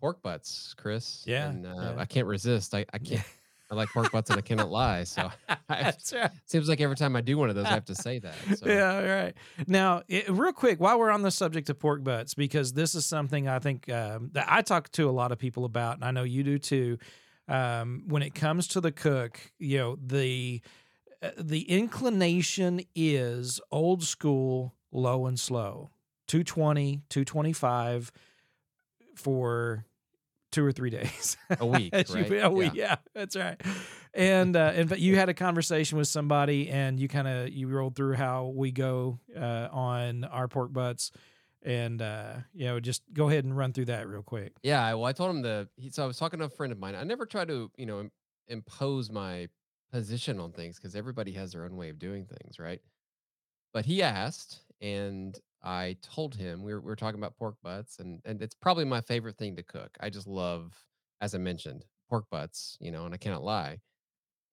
pork 0.00 0.22
butts, 0.22 0.74
Chris. 0.76 1.22
Yeah, 1.26 1.50
and, 1.50 1.66
uh, 1.66 1.74
yeah. 1.76 1.94
I 1.98 2.04
can't 2.04 2.26
resist. 2.26 2.74
I, 2.74 2.86
I 2.92 2.98
can't. 2.98 3.22
I 3.70 3.76
like 3.76 3.88
pork 3.90 4.10
butts 4.10 4.30
and 4.30 4.38
I 4.38 4.42
cannot 4.42 4.68
lie. 4.70 5.04
So 5.04 5.30
That's 5.68 6.12
right. 6.12 6.30
seems 6.46 6.68
like 6.68 6.80
every 6.80 6.96
time 6.96 7.14
I 7.14 7.20
do 7.20 7.38
one 7.38 7.50
of 7.50 7.54
those, 7.54 7.66
I 7.66 7.70
have 7.70 7.84
to 7.84 7.94
say 7.94 8.18
that. 8.18 8.34
So. 8.56 8.66
Yeah, 8.66 9.00
right. 9.00 9.34
Now, 9.68 10.02
it, 10.08 10.28
real 10.28 10.52
quick, 10.52 10.80
while 10.80 10.98
we're 10.98 11.10
on 11.10 11.22
the 11.22 11.30
subject 11.30 11.70
of 11.70 11.78
pork 11.78 12.02
butts, 12.02 12.34
because 12.34 12.72
this 12.72 12.96
is 12.96 13.06
something 13.06 13.46
I 13.46 13.60
think 13.60 13.88
um, 13.88 14.30
that 14.32 14.46
I 14.48 14.62
talk 14.62 14.90
to 14.92 15.08
a 15.08 15.12
lot 15.12 15.30
of 15.30 15.38
people 15.38 15.64
about, 15.64 15.94
and 15.96 16.04
I 16.04 16.10
know 16.10 16.24
you 16.24 16.42
do 16.42 16.58
too. 16.58 16.98
Um, 17.46 18.04
when 18.06 18.22
it 18.22 18.34
comes 18.34 18.66
to 18.68 18.80
the 18.80 18.92
cook, 18.92 19.38
you 19.58 19.78
know 19.78 19.96
the 20.04 20.62
uh, 21.22 21.30
the 21.38 21.62
inclination 21.62 22.80
is 22.94 23.60
old 23.70 24.02
school, 24.02 24.74
low 24.90 25.26
and 25.26 25.38
slow, 25.38 25.90
220, 26.26 27.02
225 27.08 28.10
for 29.14 29.84
two 30.50 30.64
or 30.64 30.72
three 30.72 30.90
days 30.98 31.36
a 31.58 31.66
week 31.66 31.92
right? 31.92 32.30
you, 32.30 32.40
a 32.40 32.50
week 32.50 32.74
yeah. 32.74 32.82
yeah. 32.82 32.96
that's 33.14 33.36
right 33.36 33.60
and 34.14 34.56
uh 34.56 34.72
and 34.74 34.88
but 34.88 35.00
you 35.00 35.16
had 35.16 35.28
a 35.28 35.34
conversation 35.34 35.98
with 35.98 36.08
somebody 36.08 36.68
and 36.68 36.98
you 36.98 37.08
kind 37.08 37.28
of 37.28 37.48
you 37.50 37.68
rolled 37.68 37.94
through 37.94 38.14
how 38.14 38.46
we 38.46 38.72
go 38.72 39.18
uh 39.36 39.68
on 39.70 40.24
our 40.24 40.48
pork 40.48 40.72
butts 40.72 41.12
and 41.62 42.00
uh 42.02 42.34
you 42.54 42.64
know 42.64 42.80
just 42.80 43.02
go 43.12 43.28
ahead 43.28 43.44
and 43.44 43.56
run 43.56 43.72
through 43.72 43.84
that 43.84 44.08
real 44.08 44.22
quick 44.22 44.52
yeah 44.62 44.92
well 44.94 45.04
i 45.04 45.12
told 45.12 45.30
him 45.30 45.42
the 45.42 45.68
he, 45.76 45.90
so 45.90 46.02
i 46.02 46.06
was 46.06 46.16
talking 46.16 46.38
to 46.38 46.46
a 46.46 46.50
friend 46.50 46.72
of 46.72 46.78
mine 46.78 46.94
i 46.94 47.04
never 47.04 47.26
try 47.26 47.44
to 47.44 47.70
you 47.76 47.86
know 47.86 48.08
impose 48.48 49.10
my 49.10 49.48
position 49.92 50.40
on 50.40 50.52
things 50.52 50.76
because 50.76 50.96
everybody 50.96 51.32
has 51.32 51.52
their 51.52 51.64
own 51.64 51.76
way 51.76 51.88
of 51.88 51.98
doing 51.98 52.24
things 52.24 52.58
right 52.58 52.80
but 53.72 53.84
he 53.84 54.02
asked 54.02 54.60
and 54.80 55.38
I 55.62 55.96
told 56.02 56.34
him 56.34 56.62
we 56.62 56.72
were, 56.74 56.80
we 56.80 56.86
were 56.86 56.96
talking 56.96 57.20
about 57.20 57.36
pork 57.36 57.56
butts, 57.62 57.98
and 57.98 58.20
and 58.24 58.42
it's 58.42 58.54
probably 58.54 58.84
my 58.84 59.00
favorite 59.00 59.36
thing 59.38 59.56
to 59.56 59.62
cook. 59.62 59.96
I 60.00 60.10
just 60.10 60.26
love, 60.26 60.84
as 61.20 61.34
I 61.34 61.38
mentioned, 61.38 61.86
pork 62.08 62.26
butts. 62.30 62.76
You 62.80 62.90
know, 62.92 63.04
and 63.06 63.14
I 63.14 63.18
cannot 63.18 63.42
lie. 63.44 63.80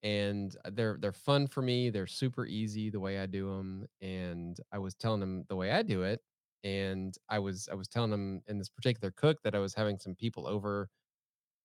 And 0.03 0.55
uh, 0.65 0.71
they're 0.73 0.97
they're 1.01 1.13
fun 1.13 1.47
for 1.47 1.61
me. 1.61 1.89
They're 1.89 2.07
super 2.07 2.45
easy 2.45 2.89
the 2.89 2.99
way 2.99 3.19
I 3.19 3.25
do 3.27 3.47
them. 3.49 3.87
And 4.01 4.59
I 4.71 4.79
was 4.79 4.95
telling 4.95 5.21
him 5.21 5.45
the 5.49 5.55
way 5.55 5.71
I 5.71 5.83
do 5.83 6.03
it, 6.03 6.21
and 6.63 7.15
I 7.29 7.39
was 7.39 7.69
I 7.71 7.75
was 7.75 7.87
telling 7.87 8.13
him 8.13 8.43
in 8.47 8.57
this 8.59 8.69
particular 8.69 9.11
cook 9.11 9.39
that 9.43 9.55
I 9.55 9.59
was 9.59 9.73
having 9.75 9.99
some 9.99 10.15
people 10.15 10.47
over 10.47 10.89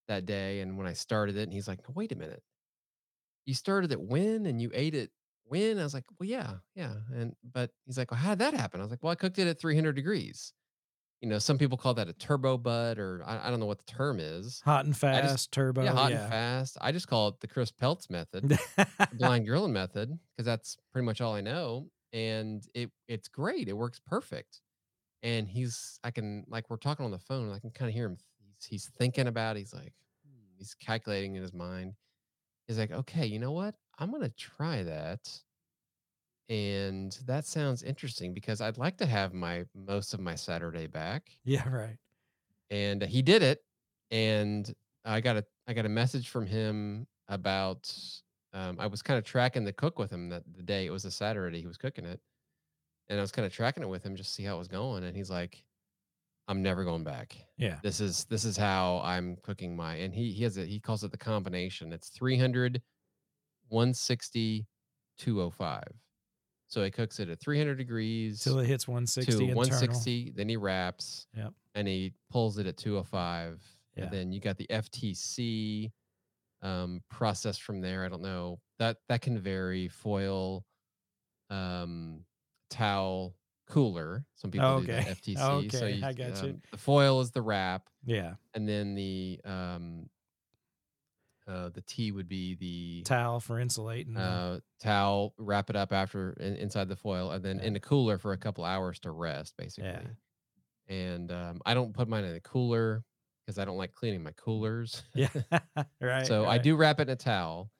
that 0.08 0.26
day, 0.26 0.60
and 0.60 0.78
when 0.78 0.86
I 0.88 0.94
started 0.94 1.36
it, 1.36 1.44
and 1.44 1.52
he's 1.54 1.68
like, 1.68 1.80
no, 1.88 1.92
"Wait 1.94 2.12
a 2.12 2.16
minute, 2.16 2.42
you 3.46 3.54
started 3.54 3.92
it 3.92 4.00
when, 4.00 4.46
and 4.46 4.60
you 4.60 4.70
ate 4.74 4.94
it 4.94 5.10
when? 5.52 5.78
I 5.78 5.84
was 5.84 5.94
like, 5.94 6.04
well, 6.18 6.28
yeah, 6.28 6.54
yeah. 6.74 6.94
And 7.14 7.34
but 7.44 7.70
he's 7.86 7.98
like, 7.98 8.10
well, 8.10 8.18
how 8.18 8.30
did 8.34 8.40
that 8.40 8.54
happen? 8.54 8.80
I 8.80 8.84
was 8.84 8.90
like, 8.90 9.02
well, 9.02 9.12
I 9.12 9.14
cooked 9.16 9.38
it 9.38 9.46
at 9.46 9.60
300 9.60 9.92
degrees. 9.92 10.52
you 11.22 11.28
know, 11.28 11.38
some 11.38 11.56
people 11.56 11.78
call 11.78 11.94
that 11.94 12.08
a 12.08 12.12
turbo 12.12 12.58
butt, 12.58 12.98
or 12.98 13.22
I, 13.24 13.46
I 13.46 13.50
don't 13.50 13.60
know 13.60 13.66
what 13.66 13.78
the 13.78 13.92
term 13.92 14.18
is. 14.18 14.60
Hot 14.64 14.84
and 14.84 14.96
fast, 14.96 15.32
just 15.32 15.52
turbo. 15.52 15.84
yeah, 15.84 15.92
hot 15.92 16.10
yeah. 16.10 16.22
and 16.22 16.30
fast. 16.30 16.76
I 16.80 16.90
just 16.90 17.06
call 17.06 17.28
it 17.28 17.40
the 17.40 17.46
Chris 17.46 17.70
Peltz 17.70 18.10
method, 18.10 18.58
blind 19.14 19.46
grilling 19.46 19.72
method, 19.72 20.18
because 20.36 20.44
that's 20.44 20.76
pretty 20.92 21.06
much 21.06 21.20
all 21.20 21.34
I 21.34 21.40
know, 21.40 21.86
and 22.12 22.66
it 22.74 22.90
it's 23.06 23.28
great. 23.28 23.68
It 23.68 23.76
works 23.76 24.00
perfect. 24.04 24.60
And 25.22 25.46
he's, 25.46 26.00
I 26.02 26.10
can 26.10 26.44
like 26.48 26.68
we're 26.68 26.76
talking 26.76 27.04
on 27.04 27.12
the 27.12 27.18
phone, 27.20 27.52
I 27.52 27.60
can 27.60 27.70
kind 27.70 27.88
of 27.88 27.94
hear 27.94 28.06
him. 28.06 28.16
He's, 28.40 28.66
he's 28.66 28.90
thinking 28.98 29.28
about. 29.28 29.56
It. 29.56 29.60
He's 29.60 29.74
like, 29.74 29.92
hmm, 30.26 30.42
he's 30.58 30.74
calculating 30.74 31.36
in 31.36 31.42
his 31.42 31.52
mind. 31.54 31.94
He's 32.66 32.78
like, 32.78 32.90
okay, 32.90 33.26
you 33.26 33.38
know 33.38 33.52
what? 33.52 33.76
I'm 33.98 34.10
gonna 34.10 34.30
try 34.30 34.82
that. 34.82 35.42
And 36.48 37.12
that 37.26 37.46
sounds 37.46 37.82
interesting 37.82 38.34
because 38.34 38.60
I'd 38.60 38.76
like 38.78 38.98
to 38.98 39.06
have 39.06 39.32
my 39.32 39.64
most 39.74 40.12
of 40.12 40.20
my 40.20 40.34
Saturday 40.34 40.86
back. 40.86 41.38
yeah, 41.44 41.68
right. 41.68 41.96
And 42.70 43.02
he 43.02 43.22
did 43.22 43.42
it. 43.42 43.64
And 44.10 44.72
I 45.04 45.20
got 45.20 45.36
a 45.36 45.46
I 45.66 45.72
got 45.72 45.86
a 45.86 45.90
message 45.90 46.28
from 46.28 46.46
him 46.46 47.06
about 47.28 47.94
um, 48.52 48.76
I 48.78 48.86
was 48.86 49.02
kind 49.02 49.18
of 49.18 49.24
tracking 49.24 49.64
the 49.64 49.72
cook 49.72 49.98
with 49.98 50.10
him 50.10 50.28
that 50.28 50.42
the 50.54 50.62
day 50.62 50.86
it 50.86 50.90
was 50.90 51.04
a 51.04 51.10
Saturday 51.10 51.60
he 51.60 51.66
was 51.66 51.78
cooking 51.78 52.04
it. 52.04 52.20
And 53.08 53.18
I 53.18 53.22
was 53.22 53.32
kind 53.32 53.46
of 53.46 53.52
tracking 53.52 53.82
it 53.82 53.88
with 53.88 54.04
him 54.04 54.16
just 54.16 54.30
to 54.30 54.34
see 54.34 54.42
how 54.44 54.56
it 54.56 54.58
was 54.58 54.68
going. 54.68 55.04
And 55.04 55.16
he's 55.16 55.30
like, 55.30 55.64
I'm 56.48 56.62
never 56.62 56.84
going 56.84 57.04
back. 57.04 57.36
Yeah. 57.56 57.78
This 57.82 58.00
is 58.00 58.24
this 58.26 58.44
is 58.44 58.56
how 58.56 59.00
I'm 59.04 59.36
cooking 59.42 59.76
my 59.76 59.96
and 59.96 60.12
he 60.14 60.32
he 60.32 60.42
has 60.44 60.56
it 60.56 60.68
he 60.68 60.80
calls 60.80 61.04
it 61.04 61.10
the 61.10 61.18
combination. 61.18 61.92
It's 61.92 62.08
300 62.10 62.82
160 63.72 64.66
205. 65.18 65.82
So 66.68 66.82
he 66.82 66.90
cooks 66.90 67.20
it 67.20 67.28
at 67.28 67.38
300 67.40 67.76
degrees 67.76 68.40
Till 68.40 68.58
it 68.58 68.66
hits 68.66 68.88
160 68.88 69.30
to 69.30 69.38
internal. 69.38 69.56
160, 69.56 70.32
then 70.34 70.48
he 70.48 70.56
wraps. 70.56 71.26
Yep. 71.36 71.52
And 71.74 71.86
he 71.88 72.14
pulls 72.30 72.58
it 72.58 72.66
at 72.66 72.76
205. 72.78 73.60
Yeah. 73.96 74.04
And 74.04 74.12
then 74.12 74.32
you 74.32 74.40
got 74.40 74.56
the 74.56 74.66
FTC 74.70 75.90
um 76.62 77.00
process 77.10 77.58
from 77.58 77.80
there. 77.80 78.04
I 78.04 78.08
don't 78.08 78.22
know. 78.22 78.58
That 78.78 78.98
that 79.08 79.20
can 79.20 79.38
vary. 79.38 79.88
Foil, 79.88 80.64
um, 81.50 82.24
towel, 82.70 83.34
cooler. 83.68 84.24
Some 84.36 84.50
people 84.50 84.80
do 84.80 84.86
the 84.86 84.98
Okay. 84.98 85.10
FTC. 85.10 85.36
so 85.38 85.52
Okay, 85.78 85.92
you, 85.96 86.06
I 86.06 86.12
got 86.12 86.42
you. 86.42 86.50
um, 86.50 86.62
The 86.70 86.78
foil 86.78 87.20
is 87.20 87.30
the 87.32 87.42
wrap, 87.42 87.88
Yeah. 88.04 88.34
and 88.54 88.66
then 88.68 88.94
the 88.94 89.40
um 89.44 90.08
uh 91.48 91.68
the 91.70 91.80
T 91.82 92.12
would 92.12 92.28
be 92.28 92.54
the 92.54 93.02
Towel 93.04 93.40
for 93.40 93.58
insulating. 93.58 94.16
uh, 94.16 94.60
towel, 94.80 95.34
wrap 95.38 95.70
it 95.70 95.76
up 95.76 95.92
after 95.92 96.32
in, 96.34 96.56
inside 96.56 96.88
the 96.88 96.96
foil, 96.96 97.30
and 97.32 97.44
then 97.44 97.58
Yeah. 97.58 97.64
in 97.64 97.72
the 97.72 97.80
cooler 97.80 98.18
for 98.18 98.32
a 98.32 98.38
couple 98.38 98.64
hours 98.64 98.98
to 99.00 99.10
rest, 99.10 99.54
basically. 99.56 100.06
And 100.88 101.30
um, 101.32 101.60
I 101.64 101.74
don't 101.74 101.94
put 101.94 102.08
mine 102.08 102.24
in 102.24 102.32
the 102.32 102.40
cooler 102.40 103.04
because 103.44 103.58
I 103.58 103.64
don't 103.64 103.76
like 103.76 103.92
cleaning 103.92 104.22
my 104.22 104.32
coolers. 104.32 105.02
yeah. 105.14 105.28
right. 106.00 106.26
so 106.26 106.46
I 106.46 106.58
do 106.58 106.76
wrap 106.76 107.00
it 107.00 107.08
in 107.08 107.10
a 107.10 107.16
towel, 107.16 107.70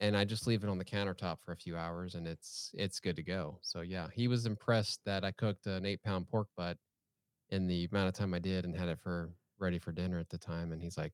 and 0.00 0.16
I 0.16 0.24
just 0.24 0.46
leave 0.46 0.64
it 0.64 0.70
on 0.70 0.78
the 0.78 0.84
countertop 0.84 1.38
for 1.44 1.52
a 1.52 1.56
few 1.56 1.76
hours, 1.76 2.14
and 2.14 2.26
it's 2.26 2.70
it's 2.74 3.00
good 3.00 3.16
to 3.16 3.22
go. 3.22 3.58
So 3.62 3.80
yeah, 3.82 4.08
he 4.12 4.28
was 4.28 4.46
impressed 4.46 5.00
that 5.04 5.24
I 5.24 5.32
cooked 5.32 5.66
an 5.66 5.84
eight 5.84 6.02
pound 6.02 6.28
pork 6.28 6.48
butt 6.56 6.78
in 7.50 7.66
the 7.66 7.88
amount 7.90 8.08
of 8.08 8.14
time 8.14 8.34
I 8.34 8.38
did, 8.38 8.64
and 8.64 8.74
had 8.76 8.88
it 8.88 8.98
for 9.00 9.30
ready 9.58 9.78
for 9.78 9.92
dinner 9.92 10.18
at 10.18 10.28
the 10.30 10.38
time. 10.38 10.72
And 10.72 10.82
he's 10.82 10.96
like, 10.98 11.12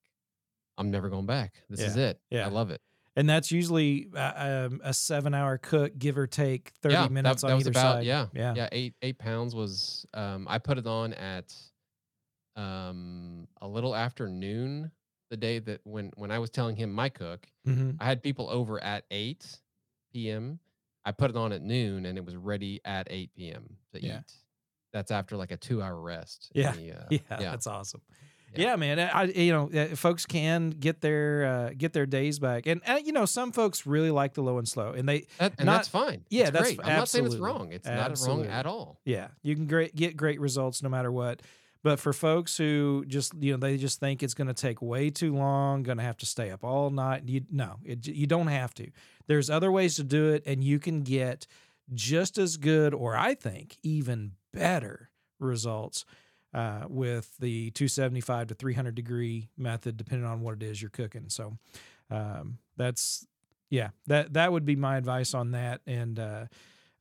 "I'm 0.78 0.90
never 0.90 1.08
going 1.10 1.26
back. 1.26 1.54
This 1.68 1.80
is 1.80 1.96
it. 1.96 2.20
yeah. 2.30 2.46
I 2.46 2.48
love 2.50 2.70
it." 2.70 2.80
And 3.16 3.28
that's 3.28 3.50
usually 3.50 4.08
uh, 4.14 4.66
um, 4.70 4.80
a 4.84 4.94
seven 4.94 5.34
hour 5.34 5.58
cook, 5.58 5.98
give 5.98 6.16
or 6.16 6.26
take 6.28 6.72
30 6.82 6.94
yeah, 6.94 7.08
minutes 7.08 7.42
that, 7.42 7.46
on 7.46 7.50
that 7.58 7.60
either 7.60 7.70
about 7.70 7.94
side. 7.96 8.06
yeah 8.06 8.26
Yeah. 8.32 8.54
yeah 8.54 8.68
eight 8.72 8.94
eight 9.02 9.18
pounds 9.18 9.54
was 9.56 10.06
um 10.14 10.46
i 10.48 10.58
put 10.58 10.78
it 10.78 10.86
on 10.86 11.12
at 11.14 11.52
um 12.56 13.46
a 13.60 13.68
little 13.68 13.94
after 13.94 14.28
noon 14.28 14.90
the 15.30 15.36
day 15.36 15.58
that 15.58 15.80
when 15.84 16.10
when 16.16 16.30
i 16.30 16.38
was 16.38 16.50
telling 16.50 16.76
him 16.76 16.92
my 16.92 17.08
cook 17.08 17.46
hmm 17.64 17.90
i 18.00 18.04
had 18.04 18.22
people 18.22 18.48
over 18.50 18.82
at 18.82 19.04
8 19.10 19.58
p.m 20.12 20.58
i 21.04 21.12
put 21.12 21.30
it 21.30 21.36
on 21.36 21.52
at 21.52 21.62
noon 21.62 22.06
and 22.06 22.18
it 22.18 22.24
was 22.24 22.36
ready 22.36 22.80
at 22.84 23.06
8 23.10 23.30
p.m 23.34 23.76
to 23.92 24.02
Yeah. 24.04 24.18
eat 24.18 24.32
that's 24.92 25.10
after 25.10 25.36
like 25.36 25.52
a 25.52 25.56
two 25.56 25.82
hour 25.82 26.00
rest 26.00 26.50
Yeah. 26.54 26.72
the, 26.72 26.92
uh, 26.92 26.96
Yeah, 27.10 27.18
yeah 27.30 27.50
That's 27.50 27.66
awesome. 27.66 28.00
Yeah. 28.56 28.76
Man. 28.76 28.98
I, 28.98 29.24
you 29.24 29.52
know, 29.52 29.70
uh, 29.72 29.94
folks 29.96 30.26
can 30.26 30.70
get 30.70 31.00
their 31.00 31.44
uh, 31.44 31.70
get 31.76 31.92
their 31.92 32.06
days 32.06 32.38
back, 32.38 32.66
and 32.66 32.80
uh, 32.86 32.98
you 33.04 33.12
know, 33.12 33.24
some 33.26 33.52
folks 33.52 33.86
really 33.86 34.10
like 34.10 34.34
the 34.34 34.42
low 34.42 34.58
and 34.58 34.68
slow, 34.68 34.92
and 34.92 35.08
they 35.08 35.26
That- 35.38 35.54
and 35.58 35.66
not- 35.66 35.76
that's 35.76 35.88
fine 35.88 36.24
yeah, 36.30 36.42
It's 36.44 36.50
that's 36.52 36.64
great. 36.64 36.80
i'm 36.84 36.96
not 36.96 37.08
saying 37.08 37.26
it's 37.26 37.36
wrong 37.36 37.72
it's 37.72 37.86
not 37.86 38.18
wrong 38.26 38.46
at 38.46 38.66
all 38.66 39.00
Yeah, 39.04 39.28
you 39.42 39.54
can 39.54 39.66
great 39.66 39.94
get 39.94 40.16
great 40.16 40.40
results 40.40 40.82
no 40.82 40.88
matter 40.88 41.12
what. 41.12 41.42
But 41.84 42.00
for 42.00 42.12
folks 42.12 42.56
who 42.56 43.04
just 43.06 43.34
you 43.40 43.52
know 43.52 43.58
they 43.58 43.76
just 43.76 44.00
think 44.00 44.22
it's 44.24 44.34
going 44.34 44.48
to 44.48 44.54
take 44.54 44.82
way 44.82 45.10
too 45.10 45.34
long, 45.36 45.84
going 45.84 45.98
to 45.98 46.04
have 46.04 46.16
to 46.18 46.26
stay 46.26 46.50
up 46.50 46.64
all 46.64 46.90
night. 46.90 47.22
You 47.26 47.42
no, 47.50 47.76
it, 47.84 48.06
you 48.08 48.26
don't 48.26 48.48
have 48.48 48.74
to. 48.74 48.90
There's 49.28 49.48
other 49.48 49.70
ways 49.70 49.94
to 49.96 50.02
do 50.04 50.32
it, 50.32 50.42
and 50.44 50.64
you 50.64 50.80
can 50.80 51.02
get 51.02 51.46
just 51.94 52.36
as 52.36 52.56
good, 52.56 52.94
or 52.94 53.16
I 53.16 53.34
think 53.34 53.76
even 53.84 54.32
better 54.52 55.10
results 55.38 56.04
uh, 56.54 56.84
with 56.88 57.36
the 57.38 57.70
275 57.72 58.48
to 58.48 58.54
300 58.54 58.94
degree 58.94 59.48
method, 59.56 59.96
depending 59.96 60.26
on 60.26 60.40
what 60.40 60.54
it 60.54 60.62
is 60.62 60.80
you're 60.80 60.90
cooking. 60.90 61.28
So 61.28 61.58
um, 62.10 62.58
that's 62.76 63.26
yeah, 63.70 63.90
that 64.06 64.32
that 64.34 64.50
would 64.52 64.64
be 64.64 64.76
my 64.76 64.96
advice 64.96 65.34
on 65.34 65.50
that. 65.52 65.80
And 65.86 66.18
uh, 66.18 66.46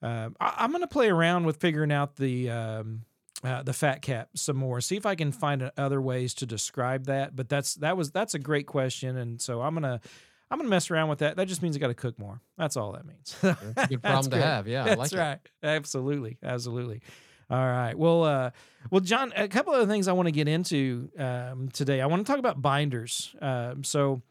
uh, 0.02 0.30
I, 0.40 0.54
I'm 0.60 0.72
going 0.72 0.82
to 0.82 0.88
play 0.88 1.10
around 1.10 1.46
with 1.46 1.58
figuring 1.58 1.92
out 1.92 2.18
the 2.18 2.50
um, 2.50 3.02
uh, 3.44 3.64
the 3.64 3.74
fat 3.74 4.02
cap 4.02 4.30
some 4.36 4.58
more. 4.58 4.82
See 4.82 4.98
if 4.98 5.06
I 5.06 5.16
can 5.16 5.32
find 5.32 5.72
other 5.78 6.02
ways 6.02 6.34
to 6.36 6.46
describe 6.46 7.06
that. 7.06 7.36
But 7.36 7.48
that's 7.50 7.76
that 7.76 7.96
was 7.96 8.12
that's 8.12 8.34
a 8.34 8.40
great 8.40 8.68
question, 8.68 9.16
and 9.16 9.42
so 9.42 9.62
I'm 9.62 9.74
gonna 9.74 10.02
I'm 10.52 10.58
gonna 10.60 10.70
mess 10.70 10.92
around 10.92 11.08
with 11.10 11.20
that. 11.20 11.38
That 11.38 11.48
just 11.48 11.62
means 11.62 11.76
I 11.78 11.80
got 11.80 11.88
to 11.88 11.94
cook 11.94 12.20
more. 12.20 12.42
That's 12.58 12.76
all 12.76 12.92
that 12.94 13.06
means. 13.06 13.36
that's 13.42 13.62
a 13.84 13.88
good 13.88 14.02
problem 14.04 14.24
to 14.24 14.30
great. 14.32 14.44
have 14.44 14.68
yeah 14.68 14.84
I 14.84 14.86
That's 14.88 15.00
like 15.00 15.14
it. 15.14 15.18
right. 15.20 15.40
Absolutely. 15.64 16.38
Absolutely. 16.44 17.02
All 17.50 17.66
right. 17.66 17.98
Well, 17.98 18.24
uh, 18.24 18.52
well, 18.92 19.02
John, 19.02 19.32
a 19.36 19.48
couple 19.48 19.74
of 19.74 19.88
things 19.88 20.08
I 20.08 20.14
want 20.14 20.28
to 20.28 20.32
get 20.32 20.48
into 20.48 21.10
um, 21.18 21.70
today. 21.70 22.02
I 22.02 22.06
want 22.06 22.26
to 22.26 22.32
talk 22.32 22.40
about 22.40 22.62
binders. 22.62 23.34
Um, 23.42 23.84
so, 23.84 24.22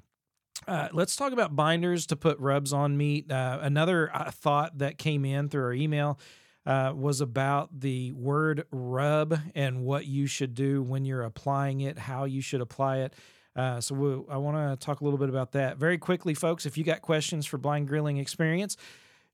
uh, 0.66 0.88
let's 0.92 1.16
talk 1.16 1.32
about 1.32 1.54
binders 1.54 2.06
to 2.06 2.16
put 2.16 2.38
rubs 2.38 2.72
on 2.72 2.96
meat. 2.96 3.30
Uh, 3.30 3.58
another 3.60 4.14
uh, 4.14 4.30
thought 4.30 4.78
that 4.78 4.98
came 4.98 5.24
in 5.24 5.48
through 5.48 5.64
our 5.64 5.72
email 5.72 6.18
uh, 6.66 6.92
was 6.94 7.20
about 7.20 7.80
the 7.80 8.12
word 8.12 8.64
rub 8.70 9.38
and 9.54 9.84
what 9.84 10.06
you 10.06 10.26
should 10.26 10.54
do 10.54 10.82
when 10.82 11.04
you're 11.04 11.22
applying 11.22 11.80
it, 11.80 11.98
how 11.98 12.24
you 12.24 12.40
should 12.40 12.60
apply 12.60 12.98
it. 12.98 13.14
Uh, 13.54 13.80
so 13.80 13.94
we 13.94 14.32
I 14.32 14.36
want 14.36 14.56
to 14.56 14.84
talk 14.84 15.00
a 15.00 15.04
little 15.04 15.18
bit 15.18 15.28
about 15.30 15.52
that 15.52 15.78
very 15.78 15.96
quickly, 15.96 16.34
folks. 16.34 16.66
If 16.66 16.76
you 16.76 16.84
got 16.84 17.00
questions 17.00 17.46
for 17.46 17.56
Blind 17.56 17.88
Grilling 17.88 18.18
Experience, 18.18 18.76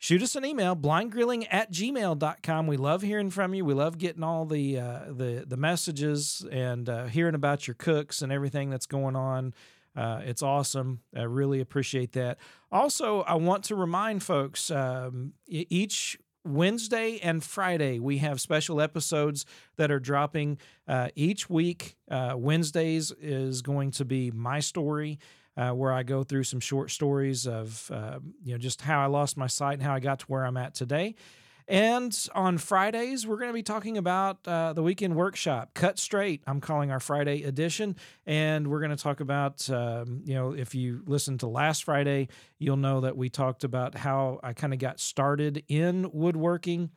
shoot 0.03 0.21
us 0.21 0.35
an 0.35 0.45
email 0.45 0.75
blindgrilling 0.75 1.47
at 1.49 1.71
gmail.com 1.71 2.67
we 2.67 2.77
love 2.77 3.03
hearing 3.03 3.31
from 3.31 3.55
you. 3.55 3.65
We 3.65 3.73
love 3.73 3.99
getting 3.99 4.25
all 4.25 4.45
the 4.45 4.79
uh, 4.79 5.01
the 5.09 5.45
the 5.47 5.57
messages 5.57 6.45
and 6.51 6.89
uh, 6.89 7.07
hearing 7.07 7.37
about 7.37 7.69
your 7.69 7.75
cooks 7.75 8.21
and 8.21 8.33
everything 8.33 8.69
that's 8.69 8.87
going 8.87 9.15
on. 9.15 9.55
Uh, 9.97 10.21
it's 10.25 10.43
awesome. 10.43 11.01
I 11.17 11.23
really 11.23 11.61
appreciate 11.61 12.13
that. 12.13 12.39
Also 12.71 13.21
i 13.23 13.35
want 13.35 13.65
to 13.65 13.77
remind 13.77 14.23
folks 14.23 14.71
um, 14.71 15.35
each 15.47 16.19
Wednesday 16.45 17.21
and 17.23 17.45
Friday, 17.45 18.01
we 18.01 18.19
have 18.19 18.41
special 18.41 18.81
episodes 18.81 19.47
that 19.77 19.93
are 19.93 20.01
dropping. 20.01 20.59
Uh, 20.89 21.09
each 21.15 21.49
week. 21.49 21.97
Uh, 22.11 22.35
Wednesdays 22.37 23.13
is 23.21 23.63
going 23.63 23.93
to 23.93 24.05
be 24.05 24.33
my 24.33 24.59
story, 24.59 25.21
uh, 25.57 25.71
where 25.71 25.93
I 25.93 26.03
go 26.03 26.23
through 26.23 26.45
some 26.45 26.61
short 26.61 26.91
stories 26.91 27.47
of 27.47 27.91
uh, 27.93 28.19
you 28.45 28.53
know 28.53 28.59
just 28.59 28.83
how 28.83 29.03
I 29.03 29.07
lost 29.07 29.37
my 29.37 29.47
sight 29.47 29.75
and 29.75 29.83
how 29.83 29.95
I 29.95 30.01
got 30.01 30.21
to 30.21 30.27
where 30.27 30.45
I'm 30.45 30.57
at 30.57 30.75
today. 30.75 31.15
And 31.69 32.17
on 32.35 32.59
Fridays, 32.59 33.25
we're 33.25 33.37
going 33.37 33.49
to 33.49 33.55
be 33.55 33.63
talking 33.63 33.97
about 33.97 34.47
uh, 34.49 34.73
the 34.73 34.83
weekend 34.83 35.15
workshop, 35.15 35.71
Cut 35.75 35.99
Straight. 35.99 36.43
I'm 36.47 36.61
calling 36.61 36.91
our 36.91 36.99
Friday 36.99 37.45
edition, 37.45 37.97
and 38.27 38.67
we're 38.67 38.81
going 38.81 38.91
to 38.91 39.03
talk 39.03 39.21
about 39.21 39.69
um, 39.71 40.23
you 40.25 40.35
know 40.35 40.53
if 40.53 40.75
you 40.75 41.03
listened 41.07 41.41
to 41.41 41.47
last 41.47 41.85
Friday, 41.85 42.29
you'll 42.59 42.77
know 42.77 43.03
that 43.03 43.17
we 43.17 43.29
talked 43.29 43.65
about 43.65 43.95
how 43.95 44.41
I 44.43 44.53
kind 44.55 44.73
of 44.73 44.79
got 44.79 44.99
started 45.01 45.63
in 45.69 46.11
woodworking 46.13 46.91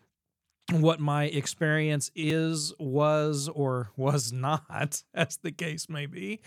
what 0.71 0.99
my 0.99 1.25
experience 1.25 2.09
is, 2.15 2.73
was, 2.79 3.47
or 3.49 3.91
was 3.95 4.33
not, 4.33 5.03
as 5.13 5.37
the 5.37 5.51
case 5.51 5.87
may 5.89 6.07
be, 6.07 6.41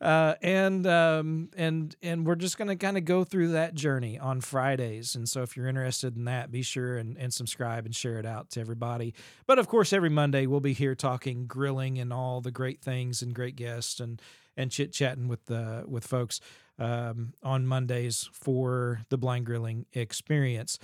uh, 0.00 0.34
and 0.42 0.86
um, 0.86 1.48
and 1.56 1.96
and 2.02 2.26
we're 2.26 2.34
just 2.34 2.58
going 2.58 2.68
to 2.68 2.76
kind 2.76 2.98
of 2.98 3.04
go 3.04 3.24
through 3.24 3.48
that 3.52 3.74
journey 3.74 4.18
on 4.18 4.42
Fridays. 4.42 5.14
And 5.14 5.26
so, 5.28 5.42
if 5.42 5.56
you're 5.56 5.68
interested 5.68 6.16
in 6.16 6.24
that, 6.26 6.50
be 6.50 6.62
sure 6.62 6.98
and, 6.98 7.16
and 7.16 7.32
subscribe 7.32 7.86
and 7.86 7.96
share 7.96 8.18
it 8.18 8.26
out 8.26 8.50
to 8.50 8.60
everybody. 8.60 9.14
But 9.46 9.58
of 9.58 9.68
course, 9.68 9.92
every 9.92 10.10
Monday 10.10 10.46
we'll 10.46 10.60
be 10.60 10.74
here 10.74 10.94
talking 10.94 11.46
grilling 11.46 11.98
and 11.98 12.12
all 12.12 12.42
the 12.42 12.50
great 12.50 12.82
things 12.82 13.22
and 13.22 13.34
great 13.34 13.56
guests 13.56 14.00
and 14.00 14.20
and 14.54 14.70
chit 14.70 14.92
chatting 14.92 15.28
with 15.28 15.46
the 15.46 15.84
with 15.86 16.06
folks 16.06 16.40
um, 16.78 17.32
on 17.42 17.66
Mondays 17.66 18.28
for 18.32 19.00
the 19.08 19.16
blind 19.16 19.46
grilling 19.46 19.86
experience. 19.92 20.78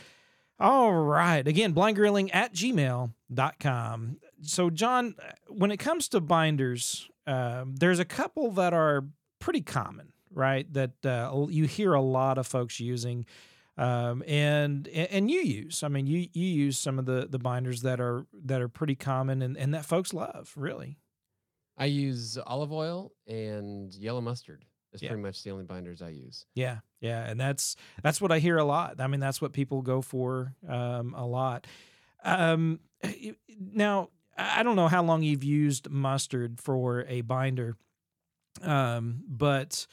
All 0.61 0.93
right. 0.93 1.47
Again, 1.47 1.73
blindgrilling 1.73 2.31
at 2.33 2.53
gmail.com. 2.53 4.17
So, 4.43 4.71
John, 4.71 5.15
when 5.49 5.71
it 5.71 5.77
comes 5.77 6.09
to 6.09 6.21
binders, 6.21 7.09
um, 7.27 7.77
there's 7.77 8.01
a 8.01 8.05
couple 8.05 8.51
that 8.53 8.73
are 8.73 9.05
pretty 9.39 9.61
common, 9.61 10.13
right? 10.33 10.71
That 10.73 11.05
uh, 11.05 11.47
you 11.49 11.67
hear 11.67 11.95
a 11.95 12.01
lot 12.01 12.39
of 12.39 12.47
folks 12.47 12.81
using, 12.81 13.27
um, 13.77 14.25
and 14.27 14.89
and 14.89 15.31
you 15.31 15.41
use. 15.41 15.83
I 15.83 15.89
mean, 15.89 16.07
you 16.07 16.29
you 16.33 16.47
use 16.47 16.79
some 16.79 16.99
of 16.99 17.07
the 17.07 17.29
the 17.31 17.39
binders 17.39 17.83
that 17.83 18.01
are 18.01 18.27
that 18.45 18.61
are 18.61 18.69
pretty 18.69 18.97
common 18.97 19.43
and 19.43 19.57
and 19.57 19.75
that 19.75 19.85
folks 19.85 20.13
love, 20.13 20.53
really. 20.57 20.99
I 21.77 21.85
use 21.85 22.37
olive 22.45 22.73
oil 22.73 23.13
and 23.29 23.95
yellow 23.95 24.21
mustard. 24.21 24.65
That's 24.99 25.05
Yeah. 25.05 25.11
pretty 25.11 25.23
much 25.23 25.43
the 25.45 25.51
only 25.53 25.65
binders 25.65 26.03
I 26.03 26.09
use. 26.09 26.45
Yeah, 26.55 26.79
yeah, 27.01 27.25
and 27.25 27.41
that's 27.41 27.77
that's 28.03 28.21
what 28.21 28.33
I 28.33 28.41
hear 28.41 28.59
a 28.59 28.65
lot. 28.65 29.01
I 29.01 29.07
mean, 29.07 29.21
that's 29.21 29.41
what 29.41 29.53
people 29.53 29.81
go 29.83 30.03
for 30.03 30.55
um, 30.69 31.15
a 31.15 31.25
lot. 31.25 31.67
Um, 32.25 32.81
now, 33.61 34.11
I 34.37 34.61
I 34.61 34.63
don't 34.65 34.75
know 34.77 34.89
how 34.89 35.03
long 35.05 35.23
you've 35.23 35.45
used 35.45 35.89
mustard 35.89 36.61
for 36.61 37.05
a 37.09 37.21
binder, 37.21 37.77
um, 38.63 39.23
but 39.29 39.87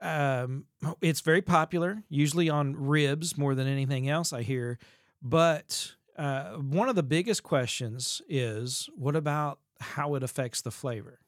um, 0.00 0.64
it's 1.02 1.20
very 1.20 1.42
popular, 1.42 2.02
usually 2.08 2.48
on 2.48 2.74
ribs 2.76 3.36
more 3.36 3.54
than 3.54 3.66
anything 3.66 4.08
else. 4.08 4.32
I 4.32 4.40
hear, 4.42 4.78
but 5.20 5.92
uh, 6.16 6.52
one 6.54 6.88
of 6.88 6.96
the 6.96 7.02
biggest 7.02 7.42
questions 7.42 8.22
is, 8.28 8.88
what 8.94 9.16
about 9.16 9.58
how 9.80 10.14
it 10.14 10.22
affects 10.22 10.62
the 10.62 10.70
flavor? 10.70 11.20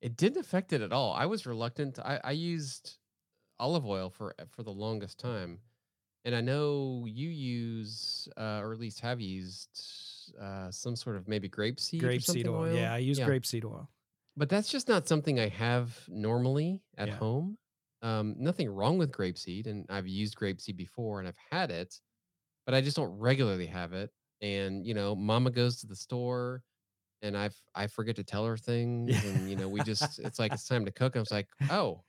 It 0.00 0.16
didn't 0.16 0.38
affect 0.40 0.72
it 0.72 0.80
at 0.80 0.92
all. 0.92 1.12
I 1.12 1.26
was 1.26 1.46
reluctant. 1.46 1.98
I, 1.98 2.20
I 2.24 2.30
used 2.32 2.96
olive 3.58 3.86
oil 3.86 4.10
for 4.10 4.34
for 4.48 4.62
the 4.62 4.72
longest 4.72 5.18
time, 5.18 5.60
and 6.24 6.34
I 6.34 6.40
know 6.40 7.04
you 7.06 7.28
use, 7.28 8.28
uh, 8.36 8.60
or 8.62 8.72
at 8.72 8.78
least 8.78 9.00
have 9.00 9.20
used, 9.20 10.32
uh, 10.40 10.70
some 10.70 10.96
sort 10.96 11.16
of 11.16 11.28
maybe 11.28 11.48
grapeseed. 11.48 12.02
or 12.02 12.08
Grapeseed 12.08 12.22
something 12.24 12.48
oil. 12.48 12.74
Yeah, 12.76 12.94
I 12.94 12.98
use 12.98 13.20
grapeseed 13.20 13.64
oil. 13.64 13.90
but 14.36 14.48
that's 14.48 14.70
just 14.70 14.88
not 14.88 15.06
something 15.08 15.38
I 15.40 15.48
have 15.48 15.98
normally 16.08 16.80
at 16.96 17.08
Yeah. 17.08 17.16
home. 17.16 17.58
Um, 18.02 18.34
nothing 18.38 18.70
wrong 18.70 18.96
with 18.96 19.12
grapeseed, 19.12 19.66
and 19.66 19.84
I've 19.90 20.08
used 20.08 20.36
grapeseed 20.36 20.76
before 20.76 21.18
and 21.18 21.28
I've 21.28 21.36
had 21.50 21.70
it, 21.70 22.00
but 22.66 22.74
I 22.74 22.80
just 22.80 22.96
don't 22.96 23.18
regularly 23.18 23.66
have 23.66 23.92
it. 23.92 24.10
And 24.40 24.86
you 24.86 24.94
know, 24.94 25.14
Mama 25.14 25.50
goes 25.50 25.80
to 25.80 25.86
the 25.86 25.96
store, 25.96 26.62
and 27.22 27.36
I've 27.36 27.56
I 27.74 27.86
forget 27.86 28.16
to 28.16 28.24
tell 28.24 28.46
her 28.46 28.56
things, 28.56 29.24
Yeah. 29.24 29.24
and 29.24 29.48
you 29.48 29.56
know, 29.56 29.68
we 29.68 29.82
just 29.82 30.18
it's 30.18 30.38
like 30.38 30.52
it's 30.54 30.66
time 30.66 30.84
to 30.86 30.92
cook. 30.92 31.16
I 31.16 31.20
was 31.20 31.30
like, 31.30 31.48
oh, 31.68 32.04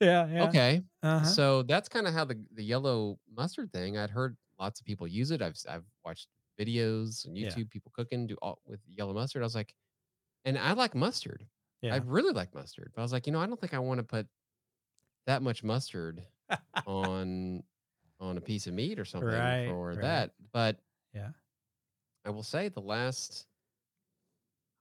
Yeah, 0.00 0.26
yeah. 0.28 0.42
okay. 0.44 0.82
Uh-huh. 1.02 1.24
So 1.24 1.62
that's 1.62 1.88
kind 1.88 2.06
of 2.06 2.14
how 2.14 2.24
the 2.24 2.44
the 2.52 2.64
yellow 2.64 3.18
mustard 3.30 3.72
thing. 3.72 3.98
I'd 3.98 4.10
heard 4.10 4.36
lots 4.58 4.80
of 4.80 4.86
people 4.86 5.06
use 5.08 5.30
it. 5.30 5.42
I've 5.42 5.56
I've 5.68 5.86
watched 6.04 6.28
videos 6.60 7.26
on 7.28 7.34
Yeah. 7.34 7.58
YouTube, 7.58 7.70
people 7.70 7.92
cooking 7.94 8.26
do 8.26 8.36
all 8.42 8.60
with 8.66 8.80
yellow 8.94 9.14
mustard. 9.14 9.42
I 9.42 9.46
was 9.46 9.54
like, 9.54 9.74
and 10.44 10.58
I 10.58 10.72
like 10.74 10.94
mustard. 10.94 11.48
Yeah. 11.82 11.94
I 11.94 11.98
really 11.98 12.32
like 12.32 12.54
mustard, 12.54 12.92
but 12.94 13.02
I 13.02 13.04
was 13.04 13.12
like, 13.12 13.26
you 13.26 13.32
know, 13.32 13.40
I 13.40 13.46
don't 13.46 13.60
think 13.60 13.74
I 13.74 13.80
want 13.80 13.98
to 14.00 14.04
put 14.04 14.28
that 15.26 15.42
much 15.42 15.62
mustard 15.64 16.26
on 16.86 17.62
on 18.20 18.38
a 18.38 18.40
piece 18.40 18.66
of 18.66 18.74
meat 18.74 18.98
or 18.98 19.04
something 19.04 19.28
Right, 19.28 19.64
for 19.64 19.96
right. 19.96 19.98
that. 19.98 20.34
But 20.52 20.80
Yeah. 21.12 21.32
I 22.24 22.30
will 22.30 22.42
say 22.42 22.68
the 22.68 22.80
last, 22.80 23.46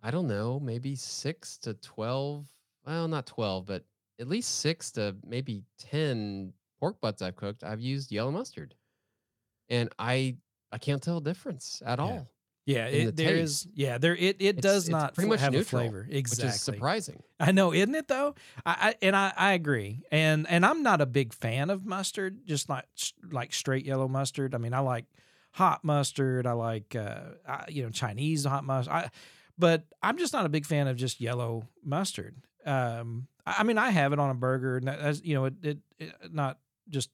I 0.06 0.12
don't 0.12 0.28
know, 0.28 0.60
maybe 0.60 0.96
six 0.96 1.58
to 1.60 1.74
twelve. 1.74 2.46
Well, 2.86 3.08
not 3.08 3.26
twelve, 3.26 3.66
but 3.66 3.84
at 4.20 4.28
least 4.28 4.60
six 4.60 4.92
to 4.92 5.16
maybe 5.26 5.64
ten 5.80 6.54
pork 6.80 7.02
butts 7.02 7.24
I've 7.24 7.36
cooked. 7.36 7.64
I've 7.64 7.82
used 7.82 8.12
yellow 8.12 8.30
mustard, 8.32 8.76
and 9.68 9.90
I 9.98 10.36
I 10.72 10.78
can't 10.78 11.02
tell 11.02 11.18
a 11.18 11.22
difference 11.22 11.82
at 11.84 12.00
all. 12.00 12.28
Yeah, 12.68 12.90
the 12.90 12.98
it, 13.08 13.16
there 13.16 13.36
is. 13.36 13.68
Yeah, 13.74 13.98
there 13.98 14.16
it, 14.16 14.38
it 14.40 14.58
It's- 14.58 14.62
does 14.62 14.90
not 14.90 15.16
pretty 15.16 15.30
much 15.30 15.40
have 15.40 15.54
neutral, 15.54 15.82
a 15.82 15.86
flavor. 15.86 16.08
which 16.08 16.40
is 16.40 16.62
surprising. 16.62 17.24
I 17.40 17.52
know, 17.52 17.74
isn't 17.74 17.96
it 17.96 18.08
though? 18.08 18.36
I, 18.64 18.72
I 18.90 18.96
and 19.02 19.16
I, 19.16 19.34
I 19.36 19.54
agree. 19.54 20.04
And 20.12 20.48
and 20.48 20.64
I'm 20.66 20.84
not 20.84 21.02
a 21.02 21.06
big 21.08 21.34
fan 21.34 21.72
of 21.72 21.84
mustard, 21.84 22.46
just 22.46 22.70
not 22.70 22.86
like 23.32 23.54
straight 23.54 23.86
yellow 23.86 24.08
mustard. 24.08 24.54
I 24.54 24.60
mean, 24.60 24.74
I 24.76 24.80
like 24.80 25.06
hot 25.52 25.84
mustard. 25.84 26.46
I 26.46 26.52
like 26.54 26.96
uh, 26.96 27.22
I, 27.48 27.66
you 27.70 27.84
know 27.84 27.90
Chinese 27.90 28.46
hot 28.46 28.64
mustard. 28.64 28.94
I, 28.94 29.10
but 29.58 29.84
I'm 30.02 30.18
just 30.18 30.34
not 30.34 30.46
a 30.46 30.50
big 30.50 30.66
fan 30.66 30.88
of 30.88 30.98
just 30.98 31.22
yellow 31.22 31.68
mustard. 31.84 32.36
Um, 32.66 33.28
I, 33.46 33.64
mean, 33.64 33.78
I 33.78 33.90
have 33.92 34.14
it 34.14 34.20
on 34.20 34.30
a 34.30 34.36
burger, 34.36 34.78
and 34.78 34.88
that's 34.88 35.22
you 35.24 35.36
know, 35.36 35.46
it, 35.46 35.54
it, 35.62 35.78
it 36.00 36.14
not 36.34 36.60
just 36.90 37.10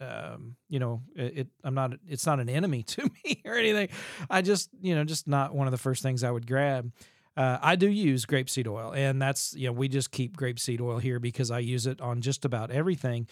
um, 0.00 0.56
you 0.68 0.78
know, 0.78 1.02
it, 1.14 1.38
it. 1.38 1.48
I'm 1.64 1.74
not. 1.74 1.94
It's 2.06 2.26
not 2.26 2.40
an 2.40 2.48
enemy 2.48 2.82
to 2.88 3.10
me 3.24 3.42
or 3.44 3.54
anything. 3.54 3.88
I 4.28 4.42
just 4.42 4.70
you 4.80 4.94
know, 4.94 5.04
just 5.04 5.26
not 5.26 5.54
one 5.54 5.66
of 5.66 5.70
the 5.70 5.78
first 5.78 6.02
things 6.02 6.22
I 6.22 6.30
would 6.30 6.46
grab. 6.46 6.92
Uh, 7.36 7.58
I 7.60 7.76
do 7.76 7.88
use 7.88 8.24
grapeseed 8.24 8.66
oil, 8.66 8.92
and 8.94 9.20
that's 9.20 9.54
you 9.54 9.66
know 9.66 9.72
we 9.72 9.88
just 9.88 10.10
keep 10.10 10.36
grapeseed 10.36 10.80
oil 10.80 10.98
here 10.98 11.20
because 11.20 11.50
I 11.50 11.60
use 11.60 11.86
it 11.86 12.00
on 12.00 12.20
just 12.20 12.44
about 12.44 12.70
everything. 12.70 13.26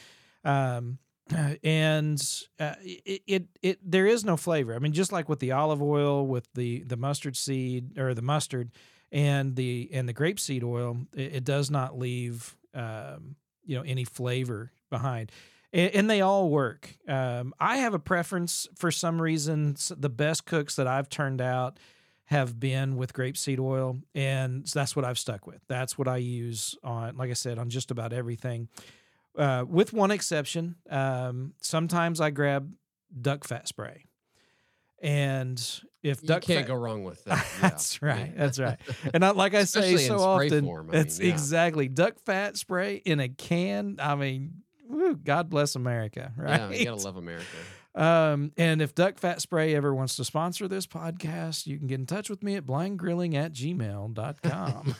Um, 0.44 0.98
and 1.64 2.22
uh, 2.60 2.74
it, 2.82 3.22
it 3.26 3.44
it 3.62 3.78
there 3.82 4.06
is 4.06 4.24
no 4.24 4.36
flavor. 4.36 4.74
I 4.74 4.78
mean, 4.78 4.92
just 4.92 5.12
like 5.12 5.28
with 5.28 5.40
the 5.40 5.52
olive 5.52 5.82
oil, 5.82 6.26
with 6.26 6.48
the 6.54 6.82
the 6.84 6.96
mustard 6.96 7.36
seed 7.36 7.98
or 7.98 8.14
the 8.14 8.22
mustard, 8.22 8.70
and 9.10 9.56
the 9.56 9.88
and 9.92 10.08
the 10.08 10.14
grapeseed 10.14 10.62
oil, 10.62 10.98
it, 11.14 11.36
it 11.36 11.44
does 11.44 11.70
not 11.70 11.98
leave 11.98 12.56
um, 12.74 13.36
you 13.64 13.76
know 13.76 13.82
any 13.82 14.04
flavor 14.04 14.72
behind. 14.90 15.32
And, 15.72 15.94
and 15.94 16.10
they 16.10 16.20
all 16.20 16.50
work. 16.50 16.96
Um, 17.08 17.54
I 17.58 17.78
have 17.78 17.94
a 17.94 17.98
preference 17.98 18.68
for 18.76 18.90
some 18.90 19.20
reason. 19.20 19.76
The 19.90 20.10
best 20.10 20.44
cooks 20.44 20.76
that 20.76 20.86
I've 20.86 21.08
turned 21.08 21.40
out 21.40 21.78
have 22.26 22.58
been 22.58 22.96
with 22.96 23.12
grapeseed 23.12 23.60
oil, 23.60 23.98
and 24.14 24.66
that's 24.66 24.96
what 24.96 25.04
I've 25.04 25.18
stuck 25.18 25.46
with. 25.46 25.60
That's 25.68 25.98
what 25.98 26.08
I 26.08 26.16
use 26.18 26.74
on, 26.82 27.16
like 27.16 27.30
I 27.30 27.34
said, 27.34 27.58
on 27.58 27.68
just 27.68 27.90
about 27.90 28.12
everything. 28.12 28.68
Uh, 29.36 29.64
with 29.68 29.92
one 29.92 30.10
exception, 30.10 30.76
um, 30.90 31.54
sometimes 31.60 32.20
I 32.20 32.30
grab 32.30 32.72
duck 33.20 33.44
fat 33.44 33.66
spray, 33.68 34.04
and 35.02 35.58
if 36.02 36.22
You 36.22 36.28
duck 36.28 36.42
can't 36.42 36.60
fat, 36.60 36.68
go 36.68 36.74
wrong 36.74 37.02
with 37.04 37.24
that. 37.26 37.38
yeah. 37.38 37.68
that's 37.68 38.00
right. 38.02 38.32
That's 38.36 38.58
right. 38.60 38.78
And 39.12 39.24
I, 39.24 39.30
like 39.30 39.54
I 39.54 39.64
say 39.64 39.96
so 39.96 40.18
often, 40.20 40.64
form, 40.64 40.90
I 40.90 40.98
that's 40.98 41.18
mean, 41.18 41.28
yeah. 41.28 41.34
exactly 41.34 41.88
duck 41.88 42.20
fat 42.24 42.56
spray 42.56 42.96
in 43.04 43.20
a 43.20 43.28
can. 43.28 43.96
I 43.98 44.14
mean, 44.14 44.62
woo, 44.88 45.16
God 45.16 45.50
bless 45.50 45.74
America, 45.74 46.32
right? 46.36 46.60
Yeah, 46.70 46.70
you 46.70 46.84
gotta 46.84 47.02
love 47.02 47.16
America. 47.16 47.44
Um, 47.96 48.50
and 48.56 48.82
if 48.82 48.92
Duck 48.92 49.20
Fat 49.20 49.40
Spray 49.40 49.72
ever 49.76 49.94
wants 49.94 50.16
to 50.16 50.24
sponsor 50.24 50.66
this 50.66 50.84
podcast, 50.84 51.68
you 51.68 51.78
can 51.78 51.86
get 51.86 52.00
in 52.00 52.06
touch 52.06 52.28
with 52.28 52.42
me 52.42 52.56
at 52.56 52.66
blindgrilling 52.66 53.34
at 53.36 53.52
gmail.com. 53.52 54.96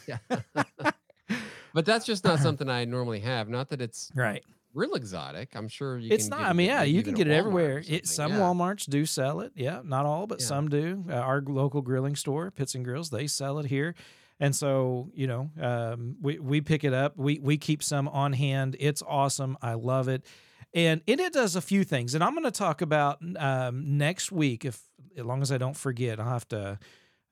but 1.75 1.85
that's 1.85 2.07
just 2.07 2.25
not 2.25 2.39
something 2.47 2.71
I 2.71 2.87
normally 2.87 3.21
have. 3.21 3.51
Not 3.51 3.69
that 3.69 3.83
it's 3.83 4.11
right. 4.15 4.43
real 4.73 4.95
exotic. 4.95 5.55
I'm 5.55 5.69
sure 5.69 5.99
you 5.99 6.11
It's 6.11 6.25
can 6.25 6.31
not, 6.31 6.39
get 6.39 6.49
I 6.49 6.53
mean, 6.55 6.67
yeah, 6.69 6.83
you 6.85 7.03
can 7.03 7.13
get 7.15 7.27
it 7.27 7.31
Walmart 7.31 7.39
everywhere. 7.39 7.83
It, 7.87 8.07
some 8.07 8.33
yeah. 8.33 8.39
Walmarts 8.39 8.89
do 8.89 9.05
sell 9.05 9.41
it. 9.41 9.53
Yeah. 9.55 9.83
Not 9.85 10.07
all, 10.07 10.27
but 10.27 10.41
Yeah. 10.41 10.47
some 10.47 10.69
do. 10.71 11.05
Uh, 11.11 11.15
our 11.15 11.43
local 11.43 11.83
grilling 11.83 12.17
store, 12.17 12.51
Pits 12.51 12.75
and 12.75 12.85
Grills, 12.85 13.11
they 13.11 13.27
sell 13.27 13.59
it 13.59 13.67
here. 13.67 13.95
And 14.41 14.55
so, 14.57 15.11
you 15.15 15.27
know, 15.27 15.51
um, 15.61 16.17
we, 16.21 16.39
we 16.39 16.61
pick 16.61 16.83
it 16.85 16.93
up. 16.95 17.17
We, 17.17 17.39
we 17.39 17.57
keep 17.57 17.83
some 17.83 18.09
on 18.09 18.33
hand. 18.33 18.77
It's 18.81 19.03
awesome. 19.07 19.57
I 19.63 19.75
love 19.75 20.09
it. 20.09 20.25
And 20.73 21.03
it, 21.07 21.21
it 21.21 21.33
does 21.33 21.55
a 21.55 21.61
few 21.61 21.85
things. 21.85 22.15
And 22.17 22.25
I'm 22.25 22.33
going 22.33 22.43
to 22.45 22.51
talk 22.51 22.83
about 22.83 23.19
um, 23.39 23.97
next 23.97 24.33
week, 24.33 24.65
if 24.65 24.81
as 25.17 25.25
long 25.25 25.41
as 25.41 25.53
I 25.53 25.59
don't 25.59 25.77
forget, 25.77 26.19
I'll 26.19 26.29
have 26.29 26.49
to 26.49 26.79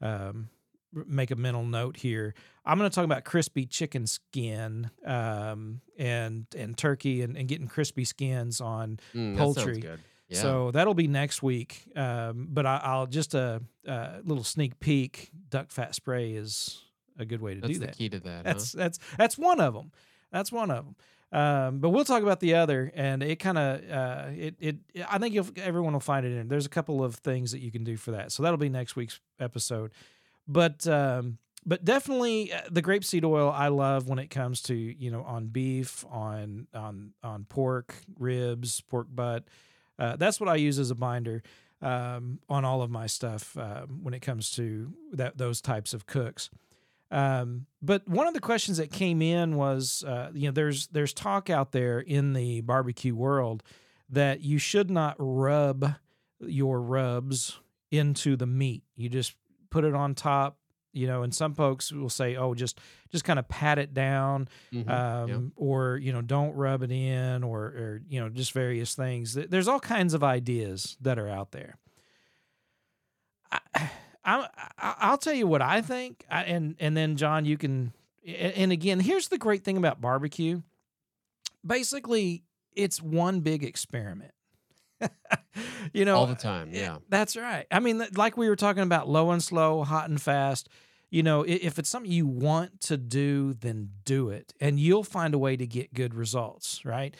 um, 0.00 0.48
make 0.92 1.30
a 1.30 1.36
mental 1.36 1.64
note 1.64 1.96
here. 1.96 2.34
I'm 2.64 2.78
going 2.78 2.88
to 2.90 2.94
talk 2.94 3.04
about 3.04 3.24
crispy 3.24 3.66
chicken 3.66 4.06
skin 4.06 4.90
um, 5.06 5.80
and 5.98 6.46
and 6.56 6.76
turkey 6.76 7.22
and, 7.22 7.36
and 7.36 7.48
getting 7.48 7.66
crispy 7.68 8.04
skins 8.04 8.60
on 8.60 8.98
Mm, 9.14 9.34
that 9.34 9.40
poultry. 9.40 9.80
good. 9.80 10.00
Yeah. 10.28 10.40
so 10.40 10.70
that'll 10.70 10.94
be 10.94 11.08
next 11.08 11.42
week. 11.42 11.84
Um, 11.94 12.48
but 12.50 12.64
I, 12.64 12.80
I'll 12.82 13.06
just 13.06 13.34
a, 13.34 13.60
a 13.86 14.20
little 14.24 14.44
sneak 14.44 14.80
peek. 14.80 15.30
Duck 15.50 15.70
fat 15.70 15.94
spray 15.94 16.32
is 16.32 16.82
a 17.18 17.24
good 17.26 17.42
way 17.42 17.54
to 17.54 17.60
that's 17.60 17.72
do 17.74 17.78
the 17.80 17.86
that. 17.86 17.96
key 17.98 18.08
to 18.08 18.20
that. 18.20 18.44
That's 18.44 18.72
huh? 18.72 18.78
that's 18.78 18.98
that's 19.18 19.36
one 19.38 19.60
of 19.60 19.74
them. 19.74 19.92
That's 20.30 20.50
one 20.50 20.70
of 20.70 20.84
them. 20.86 20.96
Um, 21.38 21.78
but 21.78 21.90
we'll 21.90 22.04
talk 22.04 22.22
about 22.22 22.40
the 22.40 22.54
other, 22.54 22.92
and 22.94 23.22
it 23.22 23.36
kind 23.38 23.56
of 23.58 23.90
uh, 23.90 24.24
it 24.34 24.54
it. 24.60 24.76
I 25.08 25.18
think 25.18 25.34
you'll, 25.34 25.46
everyone 25.56 25.92
will 25.94 26.00
find 26.00 26.24
it 26.26 26.32
in. 26.32 26.48
There's 26.48 26.66
a 26.66 26.70
couple 26.70 27.02
of 27.02 27.14
things 27.16 27.52
that 27.52 27.60
you 27.60 27.70
can 27.72 27.84
do 27.84 27.96
for 27.96 28.10
that, 28.12 28.32
so 28.32 28.42
that'll 28.42 28.58
be 28.58 28.68
next 28.68 28.96
week's 28.96 29.18
episode. 29.40 29.92
But 30.46 30.86
um, 30.86 31.38
but 31.64 31.84
definitely 31.84 32.52
uh, 32.52 32.62
the 32.70 32.82
grapeseed 32.82 33.24
oil 33.24 33.50
I 33.50 33.68
love 33.68 34.08
when 34.08 34.18
it 34.18 34.28
comes 34.28 34.62
to 34.62 34.74
you 34.74 35.10
know 35.10 35.22
on 35.22 35.46
beef, 35.46 36.04
on 36.10 36.66
on 36.74 37.12
on 37.22 37.44
pork 37.44 37.94
ribs, 38.18 38.80
pork 38.80 39.06
butt. 39.12 39.44
Uh, 39.98 40.16
that's 40.16 40.40
what 40.40 40.48
I 40.48 40.56
use 40.56 40.78
as 40.78 40.90
a 40.90 40.94
binder 40.94 41.42
um, 41.80 42.40
on 42.48 42.64
all 42.64 42.82
of 42.82 42.90
my 42.90 43.06
stuff 43.06 43.56
um, 43.56 44.00
when 44.02 44.14
it 44.14 44.20
comes 44.20 44.50
to 44.52 44.92
that 45.12 45.38
those 45.38 45.60
types 45.60 45.94
of 45.94 46.06
cooks. 46.06 46.50
Um, 47.10 47.66
but 47.82 48.08
one 48.08 48.26
of 48.26 48.32
the 48.32 48.40
questions 48.40 48.78
that 48.78 48.90
came 48.90 49.20
in 49.20 49.56
was, 49.56 50.02
uh, 50.06 50.30
you 50.32 50.48
know, 50.48 50.52
there's 50.52 50.86
there's 50.88 51.12
talk 51.12 51.50
out 51.50 51.72
there 51.72 52.00
in 52.00 52.32
the 52.32 52.62
barbecue 52.62 53.14
world 53.14 53.62
that 54.08 54.40
you 54.40 54.58
should 54.58 54.90
not 54.90 55.14
rub 55.18 55.94
your 56.40 56.80
rubs 56.80 57.58
into 57.90 58.36
the 58.36 58.46
meat. 58.46 58.82
You 58.96 59.10
just 59.10 59.34
put 59.72 59.84
it 59.84 59.94
on 59.94 60.14
top, 60.14 60.58
you 60.92 61.06
know, 61.06 61.22
and 61.22 61.34
some 61.34 61.54
folks 61.54 61.90
will 61.90 62.10
say, 62.10 62.36
"Oh, 62.36 62.54
just 62.54 62.78
just 63.10 63.24
kind 63.24 63.38
of 63.38 63.48
pat 63.48 63.78
it 63.78 63.92
down." 63.94 64.48
Mhm, 64.72 64.88
um, 64.88 65.28
yeah. 65.28 65.38
or 65.56 65.96
you 65.96 66.12
know 66.12 66.20
don't 66.22 66.54
rub 66.54 66.82
it 66.82 66.92
in 66.92 67.42
or 67.42 67.60
or 67.64 68.02
you 68.08 68.20
know 68.20 68.28
just 68.28 68.52
various 68.52 68.94
things 68.94 69.34
there's 69.34 69.66
all 69.68 69.80
kinds 69.80 70.14
of 70.14 70.22
ideas 70.22 70.96
that 71.00 71.18
are 71.18 71.28
out 71.28 71.50
there 71.52 71.76
I, 73.50 73.58
I, 74.24 74.48
I- 74.78 74.94
I'll 74.98 75.18
tell 75.18 75.34
you 75.34 75.46
what 75.48 75.62
I 75.62 75.80
think, 75.80 76.24
I, 76.30 76.44
and 76.44 76.76
and 76.78 76.96
then 76.96 77.16
John, 77.16 77.44
you 77.44 77.56
can. 77.58 77.92
And 78.24 78.70
again, 78.70 79.00
here's 79.00 79.26
the 79.28 79.38
great 79.38 79.64
thing 79.64 79.76
about 79.76 80.00
barbecue. 80.00 80.62
Basically, 81.66 82.44
it's 82.72 83.02
one 83.02 83.40
big 83.40 83.64
experiment. 83.64 84.30
you 85.92 86.04
know, 86.04 86.16
all 86.16 86.26
the 86.26 86.34
time. 86.34 86.70
yeah, 86.72 86.80
Yeah. 86.80 86.96
that's 87.08 87.36
right. 87.36 87.66
I 87.70 87.80
mean, 87.80 88.02
like 88.14 88.36
we 88.36 88.48
were 88.48 88.56
talking 88.56 88.82
about 88.82 89.08
low 89.08 89.30
and 89.30 89.42
slow, 89.42 89.82
hot 89.84 90.08
and 90.08 90.20
fast. 90.20 90.68
You 91.10 91.22
know, 91.22 91.44
if 91.46 91.78
it's 91.78 91.90
something 91.90 92.10
you 92.10 92.26
want 92.26 92.80
to 92.82 92.96
do, 92.96 93.52
then 93.54 93.90
do 94.04 94.30
it, 94.30 94.54
and 94.60 94.80
you'll 94.80 95.04
find 95.04 95.34
a 95.34 95.38
way 95.38 95.56
to 95.56 95.66
get 95.66 95.92
good 95.92 96.14
results, 96.14 96.84
right? 96.84 97.14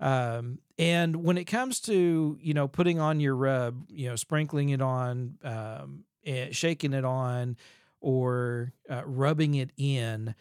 Um, 0.00 0.58
and 0.78 1.24
when 1.24 1.38
it 1.38 1.44
comes 1.44 1.80
to 1.82 2.38
you 2.40 2.54
know 2.54 2.68
putting 2.68 3.00
on 3.00 3.20
your 3.20 3.34
rub, 3.34 3.86
you 3.88 4.08
know, 4.08 4.16
sprinkling 4.16 4.68
it 4.68 4.82
on, 4.82 5.38
um, 5.42 6.04
eh, 6.26 6.48
shaking 6.52 6.92
it 6.92 7.04
on, 7.04 7.56
or 8.00 8.72
uh, 8.90 9.02
rubbing 9.04 9.54
it 9.54 9.70
in. 9.76 10.34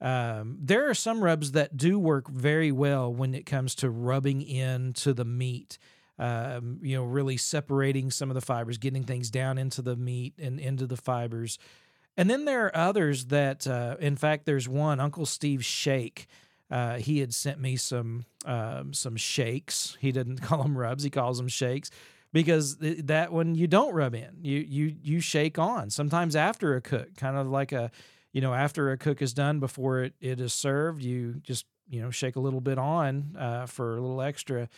Um, 0.00 0.58
there 0.60 0.90
are 0.90 0.94
some 0.94 1.22
rubs 1.22 1.52
that 1.52 1.76
do 1.76 1.96
work 1.96 2.28
very 2.28 2.72
well 2.72 3.12
when 3.14 3.36
it 3.36 3.46
comes 3.46 3.76
to 3.76 3.88
rubbing 3.88 4.42
into 4.42 5.12
the 5.14 5.24
meat 5.24 5.78
um, 6.18 6.78
you 6.82 6.96
know, 6.96 7.04
really 7.04 7.36
separating 7.36 8.10
some 8.10 8.30
of 8.30 8.34
the 8.34 8.40
fibers, 8.40 8.78
getting 8.78 9.04
things 9.04 9.30
down 9.30 9.58
into 9.58 9.82
the 9.82 9.96
meat 9.96 10.34
and 10.38 10.60
into 10.60 10.86
the 10.86 10.96
fibers. 10.96 11.58
And 12.16 12.28
then 12.28 12.44
there 12.44 12.66
are 12.66 12.76
others 12.76 13.26
that, 13.26 13.66
uh, 13.66 13.96
in 13.98 14.16
fact, 14.16 14.44
there's 14.44 14.68
one 14.68 15.00
Uncle 15.00 15.26
Steve 15.26 15.64
Shake. 15.64 16.26
Uh, 16.70 16.96
he 16.96 17.20
had 17.20 17.34
sent 17.34 17.60
me 17.60 17.76
some 17.76 18.24
um, 18.44 18.92
some 18.92 19.16
shakes. 19.16 19.96
He 20.00 20.12
didn't 20.12 20.38
call 20.42 20.62
them 20.62 20.76
rubs; 20.76 21.02
he 21.02 21.10
calls 21.10 21.38
them 21.38 21.48
shakes 21.48 21.90
because 22.32 22.76
th- 22.76 22.98
that 23.04 23.32
one 23.32 23.54
you 23.54 23.66
don't 23.66 23.94
rub 23.94 24.14
in. 24.14 24.38
You 24.42 24.58
you 24.58 24.96
you 25.02 25.20
shake 25.20 25.58
on. 25.58 25.90
Sometimes 25.90 26.34
after 26.36 26.74
a 26.74 26.80
cook, 26.80 27.14
kind 27.16 27.36
of 27.36 27.46
like 27.48 27.72
a, 27.72 27.90
you 28.32 28.40
know, 28.40 28.54
after 28.54 28.90
a 28.90 28.98
cook 28.98 29.22
is 29.22 29.34
done 29.34 29.60
before 29.60 30.00
it, 30.00 30.14
it 30.20 30.40
is 30.40 30.54
served, 30.54 31.02
you 31.02 31.40
just 31.42 31.66
you 31.88 32.00
know 32.00 32.10
shake 32.10 32.36
a 32.36 32.40
little 32.40 32.60
bit 32.60 32.78
on 32.78 33.36
uh, 33.38 33.66
for 33.66 33.96
a 33.96 34.00
little 34.00 34.22
extra 34.22 34.68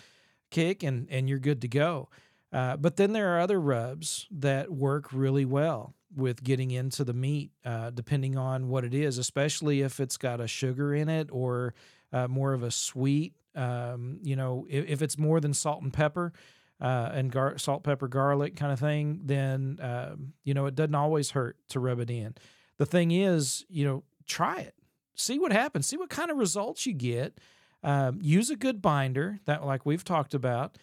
kick 0.54 0.82
and 0.82 1.06
and 1.10 1.28
you're 1.28 1.38
good 1.38 1.60
to 1.62 1.68
go. 1.68 2.08
Uh, 2.52 2.76
but 2.76 2.96
then 2.96 3.12
there 3.12 3.34
are 3.34 3.40
other 3.40 3.60
rubs 3.60 4.28
that 4.30 4.70
work 4.70 5.12
really 5.12 5.44
well 5.44 5.94
with 6.14 6.44
getting 6.44 6.70
into 6.70 7.02
the 7.02 7.12
meat, 7.12 7.50
uh, 7.64 7.90
depending 7.90 8.38
on 8.38 8.68
what 8.68 8.84
it 8.84 8.94
is, 8.94 9.18
especially 9.18 9.80
if 9.80 9.98
it's 9.98 10.16
got 10.16 10.40
a 10.40 10.46
sugar 10.46 10.94
in 10.94 11.08
it 11.08 11.28
or 11.32 11.74
uh, 12.12 12.28
more 12.28 12.52
of 12.52 12.62
a 12.62 12.70
sweet. 12.70 13.34
Um, 13.56 14.20
you 14.22 14.36
know, 14.36 14.66
if, 14.70 14.86
if 14.88 15.02
it's 15.02 15.18
more 15.18 15.40
than 15.40 15.52
salt 15.52 15.82
and 15.82 15.92
pepper 15.92 16.32
uh, 16.80 17.10
and 17.12 17.32
gar- 17.32 17.58
salt, 17.58 17.82
pepper, 17.82 18.06
garlic 18.06 18.54
kind 18.54 18.72
of 18.72 18.78
thing, 18.78 19.22
then 19.24 19.78
um, 19.82 20.32
you 20.44 20.54
know 20.54 20.66
it 20.66 20.76
doesn't 20.76 20.94
always 20.94 21.32
hurt 21.32 21.56
to 21.70 21.80
rub 21.80 21.98
it 21.98 22.10
in. 22.10 22.34
The 22.78 22.86
thing 22.86 23.10
is, 23.10 23.64
you 23.68 23.84
know, 23.84 24.04
try 24.26 24.60
it, 24.60 24.74
see 25.16 25.40
what 25.40 25.52
happens, 25.52 25.86
see 25.86 25.96
what 25.96 26.10
kind 26.10 26.30
of 26.30 26.36
results 26.36 26.86
you 26.86 26.92
get. 26.92 27.40
Um, 27.84 28.18
use 28.22 28.48
a 28.48 28.56
good 28.56 28.80
binder 28.80 29.38
that, 29.44 29.64
like 29.64 29.84
we've 29.84 30.02
talked 30.02 30.34
about. 30.34 30.78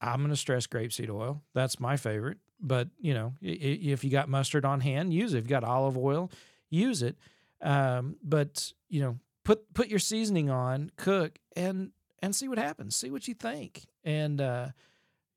I'm 0.00 0.18
going 0.18 0.30
to 0.30 0.36
stress 0.36 0.66
grapeseed 0.66 1.08
oil. 1.08 1.42
That's 1.54 1.78
my 1.78 1.96
favorite. 1.96 2.38
But 2.60 2.88
you 3.00 3.14
know, 3.14 3.34
if 3.40 4.04
you 4.04 4.10
got 4.10 4.28
mustard 4.28 4.64
on 4.64 4.80
hand, 4.80 5.14
use 5.14 5.34
it. 5.34 5.38
If 5.38 5.44
you 5.44 5.50
got 5.50 5.64
olive 5.64 5.96
oil, 5.96 6.30
use 6.68 7.02
it. 7.02 7.16
Um, 7.60 8.16
but 8.22 8.72
you 8.88 9.00
know, 9.00 9.18
put 9.44 9.72
put 9.72 9.88
your 9.88 10.00
seasoning 10.00 10.50
on, 10.50 10.90
cook, 10.96 11.38
and 11.56 11.92
and 12.20 12.34
see 12.34 12.48
what 12.48 12.58
happens. 12.58 12.96
See 12.96 13.10
what 13.10 13.28
you 13.28 13.34
think, 13.34 13.86
and 14.04 14.40
uh, 14.40 14.68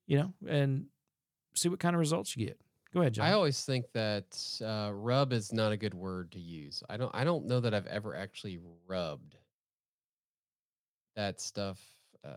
you 0.06 0.18
know, 0.18 0.32
and 0.48 0.86
see 1.54 1.68
what 1.68 1.80
kind 1.80 1.94
of 1.94 2.00
results 2.00 2.36
you 2.36 2.46
get. 2.46 2.60
Go 2.92 3.00
ahead, 3.00 3.14
John. 3.14 3.26
I 3.26 3.32
always 3.32 3.64
think 3.64 3.86
that 3.92 4.60
uh, 4.64 4.90
rub 4.92 5.32
is 5.32 5.52
not 5.52 5.72
a 5.72 5.76
good 5.76 5.94
word 5.94 6.32
to 6.32 6.40
use. 6.40 6.82
I 6.88 6.96
don't. 6.96 7.14
I 7.14 7.24
don't 7.24 7.46
know 7.46 7.60
that 7.60 7.74
I've 7.74 7.86
ever 7.86 8.16
actually 8.16 8.58
rubbed 8.88 9.36
that 11.16 11.40
stuff, 11.40 11.80
uh, 12.24 12.28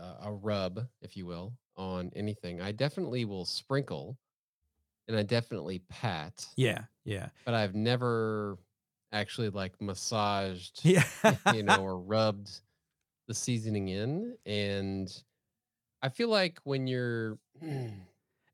uh, 0.00 0.14
a 0.24 0.32
rub, 0.32 0.86
if 1.00 1.16
you 1.16 1.26
will, 1.26 1.52
on 1.76 2.10
anything. 2.14 2.60
I 2.60 2.72
definitely 2.72 3.24
will 3.24 3.44
sprinkle, 3.44 4.18
and 5.08 5.16
I 5.16 5.22
definitely 5.22 5.80
pat, 5.88 6.46
yeah, 6.56 6.82
yeah, 7.04 7.28
but 7.44 7.54
I've 7.54 7.74
never 7.74 8.58
actually 9.12 9.50
like 9.50 9.80
massaged, 9.80 10.80
yeah. 10.82 11.04
you 11.54 11.62
know, 11.62 11.76
or 11.80 11.98
rubbed 11.98 12.50
the 13.28 13.34
seasoning 13.34 13.88
in. 13.88 14.36
And 14.44 15.10
I 16.02 16.08
feel 16.08 16.28
like 16.28 16.58
when 16.64 16.86
you're 16.86 17.38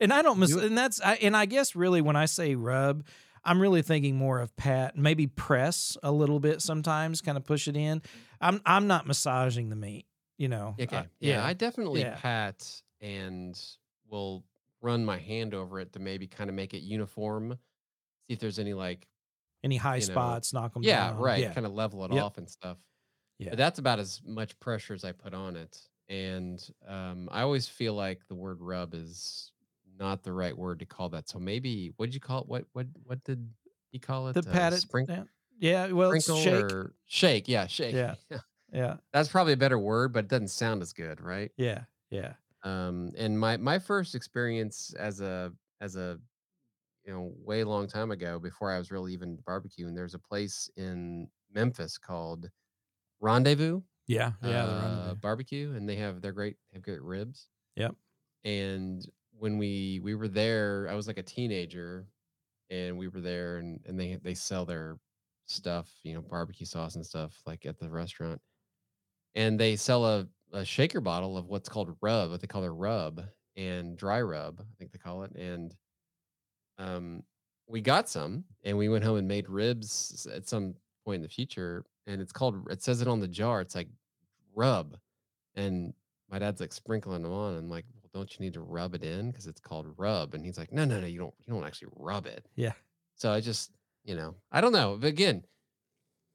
And 0.02 0.14
I 0.14 0.22
don't 0.22 0.38
miss, 0.38 0.54
and 0.54 0.78
that's, 0.78 0.98
I, 1.02 1.16
and 1.16 1.36
I 1.36 1.44
guess 1.44 1.76
really 1.76 2.00
when 2.00 2.16
I 2.16 2.24
say 2.24 2.54
rub, 2.54 3.04
I'm 3.44 3.60
really 3.60 3.82
thinking 3.82 4.16
more 4.16 4.40
of 4.40 4.54
pat, 4.56 4.96
maybe 4.96 5.26
press 5.26 5.98
a 6.02 6.10
little 6.10 6.40
bit 6.40 6.62
sometimes, 6.62 7.20
kind 7.20 7.36
of 7.36 7.44
push 7.44 7.68
it 7.68 7.76
in. 7.76 8.00
I'm, 8.40 8.61
I'm 8.64 8.87
not 8.87 9.07
massaging 9.07 9.68
the 9.68 9.76
meat, 9.76 10.07
you 10.38 10.48
know. 10.48 10.74
Okay. 10.81 10.96
I- 10.96 11.07
yeah, 11.20 11.44
I 11.44 11.53
definitely 11.53 12.00
yeah. 12.00 12.16
pat 12.16 12.66
and 13.00 13.59
will 14.09 14.44
run 14.83 15.05
my 15.05 15.18
hand 15.18 15.55
over 15.55 15.81
it 15.81 15.92
to 15.92 15.98
maybe 15.98 16.26
kind 16.26 16.48
of 16.50 16.57
make 16.57 16.74
it 16.74 16.79
uniform. 16.81 17.59
See 18.26 18.35
if 18.35 18.38
there's 18.40 18.59
any 18.59 18.74
like 18.74 19.07
any 19.62 19.76
high 19.76 19.96
you 19.96 20.07
know, 20.07 20.12
spots, 20.12 20.53
knock 20.53 20.72
them 20.74 20.83
yeah, 20.83 21.09
down. 21.09 21.18
right, 21.18 21.40
Yeah, 21.40 21.53
kind 21.53 21.66
of 21.66 21.72
level 21.72 22.05
it 22.05 22.12
Yep. 22.12 22.22
off 22.24 22.38
and 22.38 22.48
stuff. 22.48 22.79
Yeah. 23.38 23.50
But 23.50 23.59
that's 23.59 23.79
about 23.79 23.98
as 23.98 24.20
much 24.24 24.59
pressure 24.61 24.94
as 24.94 25.05
I 25.05 25.12
put 25.12 25.35
on 25.35 25.57
it. 25.57 25.79
And 26.09 26.62
um, 26.88 27.29
I 27.31 27.42
always 27.42 27.68
feel 27.68 27.94
like 27.94 28.20
the 28.29 28.35
word 28.35 28.59
rub 28.61 28.94
is 28.94 29.53
not 29.98 30.22
the 30.22 30.33
right 30.33 30.57
word 30.57 30.81
to 30.81 30.87
call 30.87 31.11
that. 31.11 31.29
So 31.29 31.38
maybe 31.38 31.92
what 31.96 32.07
did 32.07 32.14
you 32.14 32.20
call 32.20 32.40
it? 32.40 32.48
What 32.48 32.64
what 32.72 32.87
what 33.05 33.22
did 33.24 33.48
he 33.92 33.98
call 33.98 34.29
it? 34.29 34.33
the 34.33 34.42
pat 34.42 34.72
it 34.72 34.81
sprinkle. 34.81 35.26
Yeah, 35.61 35.92
well, 35.92 36.11
sprinkle 36.11 36.42
shake. 36.42 36.64
or 36.64 36.94
shake? 37.07 37.49
Yeah, 37.49 37.66
shake. 37.66 37.94
Yeah. 37.94 38.14
Yeah, 38.73 38.99
That's 39.12 39.29
probably 39.29 39.53
a 39.55 39.57
better 39.57 39.79
word, 39.81 40.12
but 40.12 40.27
it 40.27 40.29
doesn't 40.29 40.49
sound 40.49 40.81
as 40.83 40.92
good, 40.92 41.20
right? 41.20 41.51
yeah, 41.57 41.85
yeah. 42.11 42.35
um 42.62 43.12
and 43.16 43.38
my 43.38 43.57
my 43.57 43.79
first 43.79 44.14
experience 44.14 44.94
as 44.94 45.20
a 45.20 45.53
as 45.81 45.96
a 45.96 46.20
you 47.05 47.12
know 47.12 47.33
way 47.38 47.64
long 47.64 47.87
time 47.88 48.11
ago 48.11 48.38
before 48.38 48.70
i 48.73 48.79
was 48.79 48.90
really 48.90 49.12
even 49.14 49.38
barbecuing 49.38 49.94
there's 49.96 50.14
a 50.14 50.18
place 50.18 50.70
in 50.77 51.29
memphis 51.53 51.99
called 51.99 52.51
rendezvous 53.20 53.83
Yeah, 54.07 54.33
yeah. 54.42 54.64
uh, 54.66 55.14
barbecue 55.14 55.73
and 55.75 55.88
they 55.88 55.96
have 55.96 56.20
they're 56.23 56.33
great 56.33 56.57
they 56.73 56.77
have 56.79 56.85
great 56.85 57.03
ribs 57.03 57.49
Yep. 57.77 57.96
and 58.44 59.07
when 59.38 59.59
we 59.59 60.01
we 60.03 60.14
were 60.14 60.29
there 60.29 60.88
i 60.90 60.94
was 60.94 61.07
like 61.07 61.18
a 61.18 61.23
teenager 61.23 62.07
and 62.70 62.99
we 62.99 63.09
were 63.09 63.20
there 63.20 63.59
and 63.59 63.81
and 63.87 63.99
they 63.99 64.16
they 64.16 64.35
sell 64.35 64.66
their 64.66 64.99
stuff 65.50 65.88
you 66.02 66.14
know 66.14 66.20
barbecue 66.20 66.66
sauce 66.66 66.96
and 66.96 67.04
stuff 67.04 67.40
like 67.46 67.66
at 67.66 67.78
the 67.78 67.88
restaurant 67.88 68.40
and 69.34 69.58
they 69.58 69.76
sell 69.76 70.04
a, 70.04 70.26
a 70.52 70.64
shaker 70.64 71.00
bottle 71.00 71.36
of 71.36 71.46
what's 71.46 71.68
called 71.68 71.94
rub 72.00 72.30
what 72.30 72.40
they 72.40 72.46
call 72.46 72.62
their 72.62 72.74
rub 72.74 73.24
and 73.56 73.96
dry 73.96 74.20
rub 74.20 74.60
i 74.60 74.74
think 74.78 74.92
they 74.92 74.98
call 74.98 75.22
it 75.22 75.32
and 75.32 75.74
um 76.78 77.22
we 77.66 77.80
got 77.80 78.08
some 78.08 78.44
and 78.64 78.76
we 78.76 78.88
went 78.88 79.04
home 79.04 79.16
and 79.16 79.28
made 79.28 79.48
ribs 79.48 80.26
at 80.34 80.48
some 80.48 80.74
point 81.04 81.16
in 81.16 81.22
the 81.22 81.28
future 81.28 81.84
and 82.06 82.20
it's 82.20 82.32
called 82.32 82.66
it 82.70 82.82
says 82.82 83.00
it 83.00 83.08
on 83.08 83.20
the 83.20 83.28
jar 83.28 83.60
it's 83.60 83.74
like 83.74 83.88
rub 84.54 84.96
and 85.56 85.92
my 86.30 86.38
dad's 86.38 86.60
like 86.60 86.72
sprinkling 86.72 87.22
them 87.22 87.32
on. 87.32 87.56
I'm 87.56 87.68
like, 87.68 87.84
well, 87.92 88.10
don't 88.12 88.38
you 88.38 88.44
need 88.44 88.54
to 88.54 88.60
rub 88.60 88.94
it 88.94 89.02
in 89.02 89.30
because 89.30 89.46
it's 89.46 89.60
called 89.60 89.86
rub? 89.96 90.34
And 90.34 90.44
he's 90.44 90.58
like, 90.58 90.72
no, 90.72 90.84
no, 90.84 91.00
no, 91.00 91.06
you 91.06 91.18
don't. 91.18 91.34
You 91.44 91.52
don't 91.52 91.64
actually 91.64 91.88
rub 91.96 92.26
it. 92.26 92.46
Yeah. 92.54 92.72
So 93.16 93.32
I 93.32 93.40
just, 93.40 93.72
you 94.04 94.14
know, 94.16 94.36
I 94.50 94.60
don't 94.60 94.72
know. 94.72 94.96
But 94.98 95.08
again, 95.08 95.44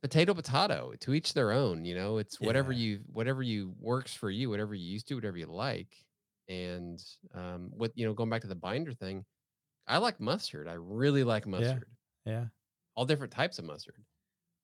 potato, 0.02 0.34
potato. 0.34 0.94
To 1.02 1.14
each 1.14 1.34
their 1.34 1.52
own. 1.52 1.86
You 1.86 1.96
know, 1.96 2.18
it's 2.18 2.42
whatever 2.42 2.72
Yeah. 2.72 2.74
you, 2.74 3.04
whatever 3.08 3.44
you 3.44 3.76
works 3.80 4.14
for 4.14 4.30
you, 4.32 4.50
whatever 4.50 4.76
you 4.76 4.88
used 4.92 5.08
to, 5.10 5.16
whatever 5.16 5.38
you 5.38 5.48
like. 5.48 6.06
And 6.50 7.04
um, 7.34 7.72
with 7.76 7.94
you 7.96 8.06
know, 8.06 8.14
going 8.14 8.30
back 8.30 8.42
to 8.44 8.48
the 8.48 8.56
binder 8.56 8.94
thing, 8.94 9.26
I 9.88 10.00
like 10.00 10.20
mustard. 10.22 10.68
I 10.70 10.74
really 10.76 11.24
like 11.26 11.48
mustard 11.48 11.90
Yeah. 12.26 12.48
all 12.96 13.06
different 13.06 13.34
types 13.34 13.60
of 13.60 13.66
mustard. 13.66 14.04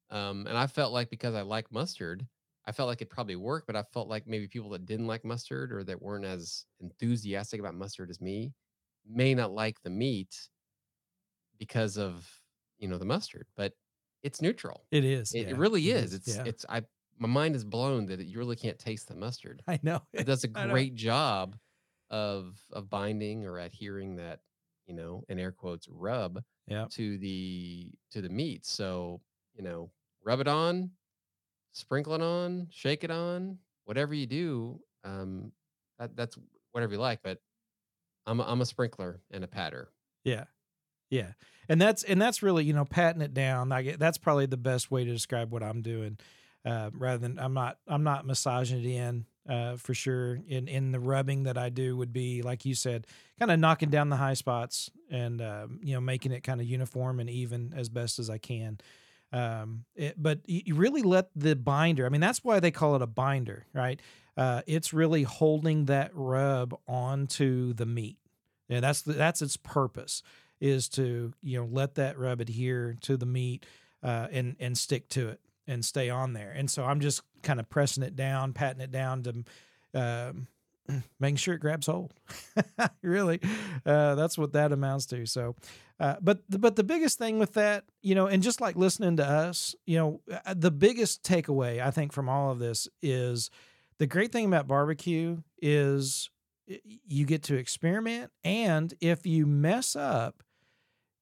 Um, 0.09 0.47
and 0.47 0.57
I 0.57 0.67
felt 0.67 0.93
like 0.93 1.09
because 1.09 1.35
I 1.35 1.41
like 1.41 1.71
mustard, 1.71 2.27
I 2.65 2.73
felt 2.73 2.87
like 2.87 3.01
it 3.01 3.09
probably 3.11 3.37
worked, 3.37 3.67
but 3.67 3.77
I 3.77 3.83
felt 3.83 4.09
like 4.09 4.27
maybe 4.27 4.47
people 4.47 4.71
that 4.71 4.85
didn't 4.85 5.07
like 5.07 5.25
mustard 5.25 5.73
or 5.73 5.83
that 5.85 6.01
weren't 6.01 6.25
as 6.25 6.65
enthusiastic 6.81 7.59
about 7.59 7.75
mustard 7.75 8.09
as 8.11 8.21
me 8.21 8.53
may 9.05 9.35
not 9.35 9.53
like 9.53 9.81
the 9.83 9.91
meat 9.91 10.49
because 11.57 11.97
of 11.97 12.40
you 12.81 12.89
know 12.89 12.97
the 12.97 13.05
mustard. 13.05 13.47
But 13.55 13.73
it's 14.23 14.41
neutral. 14.41 14.83
It 14.91 15.05
is. 15.05 15.33
It, 15.33 15.43
yeah, 15.43 15.49
it 15.51 15.57
really 15.57 15.89
it 15.89 15.95
is. 15.95 16.13
It's 16.13 16.35
yeah. 16.35 16.43
it's 16.45 16.65
I 16.67 16.81
my 17.17 17.29
mind 17.29 17.55
is 17.55 17.63
blown 17.63 18.07
that 18.07 18.19
you 18.19 18.37
really 18.37 18.57
can't 18.57 18.77
taste 18.77 19.07
the 19.07 19.15
mustard. 19.15 19.61
I 19.67 19.79
know. 19.81 20.01
It 20.11 20.25
does 20.25 20.43
a 20.43 20.49
great 20.49 20.95
job 20.95 21.55
of 22.09 22.59
of 22.73 22.89
binding 22.89 23.45
or 23.45 23.59
adhering 23.59 24.17
that 24.17 24.41
you 24.91 24.97
know, 24.97 25.23
in 25.29 25.39
air 25.39 25.53
quotes, 25.53 25.87
rub 25.89 26.43
Yeah. 26.67 26.85
to 26.91 27.17
the 27.17 27.91
to 28.11 28.21
the 28.21 28.27
meat. 28.29 28.65
So, 28.65 29.21
you 29.55 29.63
know, 29.63 29.89
rub 30.23 30.41
it 30.41 30.49
on, 30.49 30.91
sprinkle 31.71 32.13
it 32.13 32.21
on, 32.21 32.67
shake 32.71 33.05
it 33.05 33.11
on, 33.11 33.57
whatever 33.85 34.13
you 34.13 34.27
do. 34.27 34.81
Um, 35.05 35.53
that, 35.97 36.15
that's 36.17 36.37
whatever 36.73 36.93
you 36.93 36.99
like. 36.99 37.21
But 37.23 37.39
I'm 38.25 38.41
a, 38.41 38.43
I'm 38.43 38.59
a 38.59 38.65
sprinkler 38.65 39.21
and 39.31 39.45
a 39.45 39.47
patter. 39.47 39.89
Yeah. 40.25 40.43
Yeah. 41.12 41.34
And 41.69 41.80
that's 41.80 42.04
and 42.04 42.19
that's 42.19 42.41
really, 42.41 42.63
you 42.63 42.74
know, 42.74 42.86
patting 42.86 43.21
it 43.21 43.34
down. 43.34 43.69
Like 43.69 44.00
that's 44.00 44.17
probably 44.17 44.47
the 44.47 44.58
best 44.58 44.89
way 44.89 45.06
to 45.06 45.12
describe 45.12 45.52
what 45.52 45.62
I'm 45.62 45.84
doing. 45.84 46.17
Uh, 46.65 46.89
rather 46.93 47.17
than 47.17 47.39
I'm 47.39 47.54
not 47.54 47.78
I'm 47.88 48.04
not 48.04 48.26
massaging 48.26 48.84
it 48.84 48.88
in 48.88 49.26
uh, 49.47 49.76
for 49.78 49.93
sure. 49.93 50.39
In 50.47 50.67
in 50.67 50.91
the 50.91 51.00
rubbing 51.00 51.43
that 51.43 51.58
I 51.58 51.69
do 51.69 51.95
would 51.97 52.12
be 52.12 52.41
like 52.41 52.65
you 52.65 52.74
said, 52.76 53.06
kind 53.39 53.52
of 53.52 53.60
knocking 53.60 53.89
down 53.89 54.10
the 54.10 54.15
high 54.15 54.34
spots 54.34 54.89
and 55.10 55.41
um, 55.41 55.80
you 55.84 55.93
know 55.93 56.02
making 56.02 56.32
it 56.32 56.41
kind 56.41 56.60
of 56.60 56.67
uniform 56.67 57.19
and 57.19 57.30
even 57.30 57.74
as 57.76 57.89
best 57.89 58.19
as 58.19 58.30
I 58.30 58.38
can. 58.38 58.80
Um, 59.34 59.86
it, 59.95 60.21
but 60.21 60.39
you 60.45 60.76
really 60.76 61.04
let 61.04 61.30
the 61.36 61.56
binder. 61.56 62.06
I 62.06 62.10
mean, 62.10 62.19
that's 62.19 62.43
why 62.43 62.60
they 62.60 62.71
call 62.71 62.95
it 62.95 63.02
a 63.02 63.08
binder, 63.08 63.65
right? 63.74 64.00
Uh, 64.36 64.62
it's 64.67 64.93
really 64.93 65.24
holding 65.24 65.86
that 65.86 66.12
rub 66.13 66.78
onto 66.86 67.74
the 67.74 67.86
meat. 67.86 68.17
And 68.69 68.84
that's 68.84 69.02
that's 69.02 69.41
its 69.41 69.58
purpose 69.58 70.21
is 70.62 70.88
to 70.89 71.34
you 71.41 71.60
know 71.60 71.67
let 71.69 71.95
that 71.95 72.17
rub 72.17 72.39
adhere 72.39 72.95
to 73.02 73.17
the 73.17 73.26
meat 73.26 73.65
uh, 74.04 74.28
and 74.32 74.56
and 74.60 74.78
stick 74.78 75.10
to 75.10 75.30
it 75.30 75.41
and 75.67 75.84
stay 75.84 76.10
on 76.10 76.34
there. 76.34 76.52
And 76.52 76.69
so 76.69 76.84
I'm 76.84 77.00
just 77.00 77.21
kind 77.43 77.60
of 77.60 77.69
pressing 77.69 78.04
it 78.04 78.15
down, 78.15 78.54
patting 78.54 78.82
it 78.82 78.91
down 78.91 79.24
to 79.24 79.43
um, 79.93 80.47
making 81.19 81.38
sure 81.38 81.56
it 81.56 81.60
grabs 81.60 81.88
hold. 81.88 82.13
really, 83.02 83.39
uh, 83.86 84.15
that's 84.15 84.38
what 84.38 84.54
that 84.54 84.71
amounts 84.71 85.06
to. 85.08 85.26
So, 85.26 85.56
uh, 86.00 86.15
but 86.21 86.39
but 86.50 86.76
the 86.76 86.84
biggest 86.84 87.17
thing 87.17 87.39
with 87.39 87.54
that, 87.54 87.86
you 88.02 88.15
know, 88.15 88.28
and 88.28 88.43
just 88.43 88.62
like 88.62 88.76
listening 88.76 89.17
to 89.17 89.28
us, 89.28 89.76
you 89.86 89.97
know, 89.97 90.21
uh, 90.45 90.54
the 90.56 90.71
biggest 90.71 91.24
takeaway 91.24 91.82
I 91.82 91.91
think 91.91 92.12
from 92.12 92.30
all 92.30 92.52
of 92.52 92.60
this 92.60 92.88
is 93.02 93.50
the 93.97 94.08
great 94.08 94.32
thing 94.32 94.45
about 94.45 94.67
barbecue 94.67 95.38
is 95.62 96.30
you 96.67 97.26
get 97.26 97.43
to 97.43 97.56
experiment, 97.56 98.32
and 98.43 98.93
if 99.02 99.26
you 99.26 99.45
mess 99.45 99.95
up, 99.95 100.43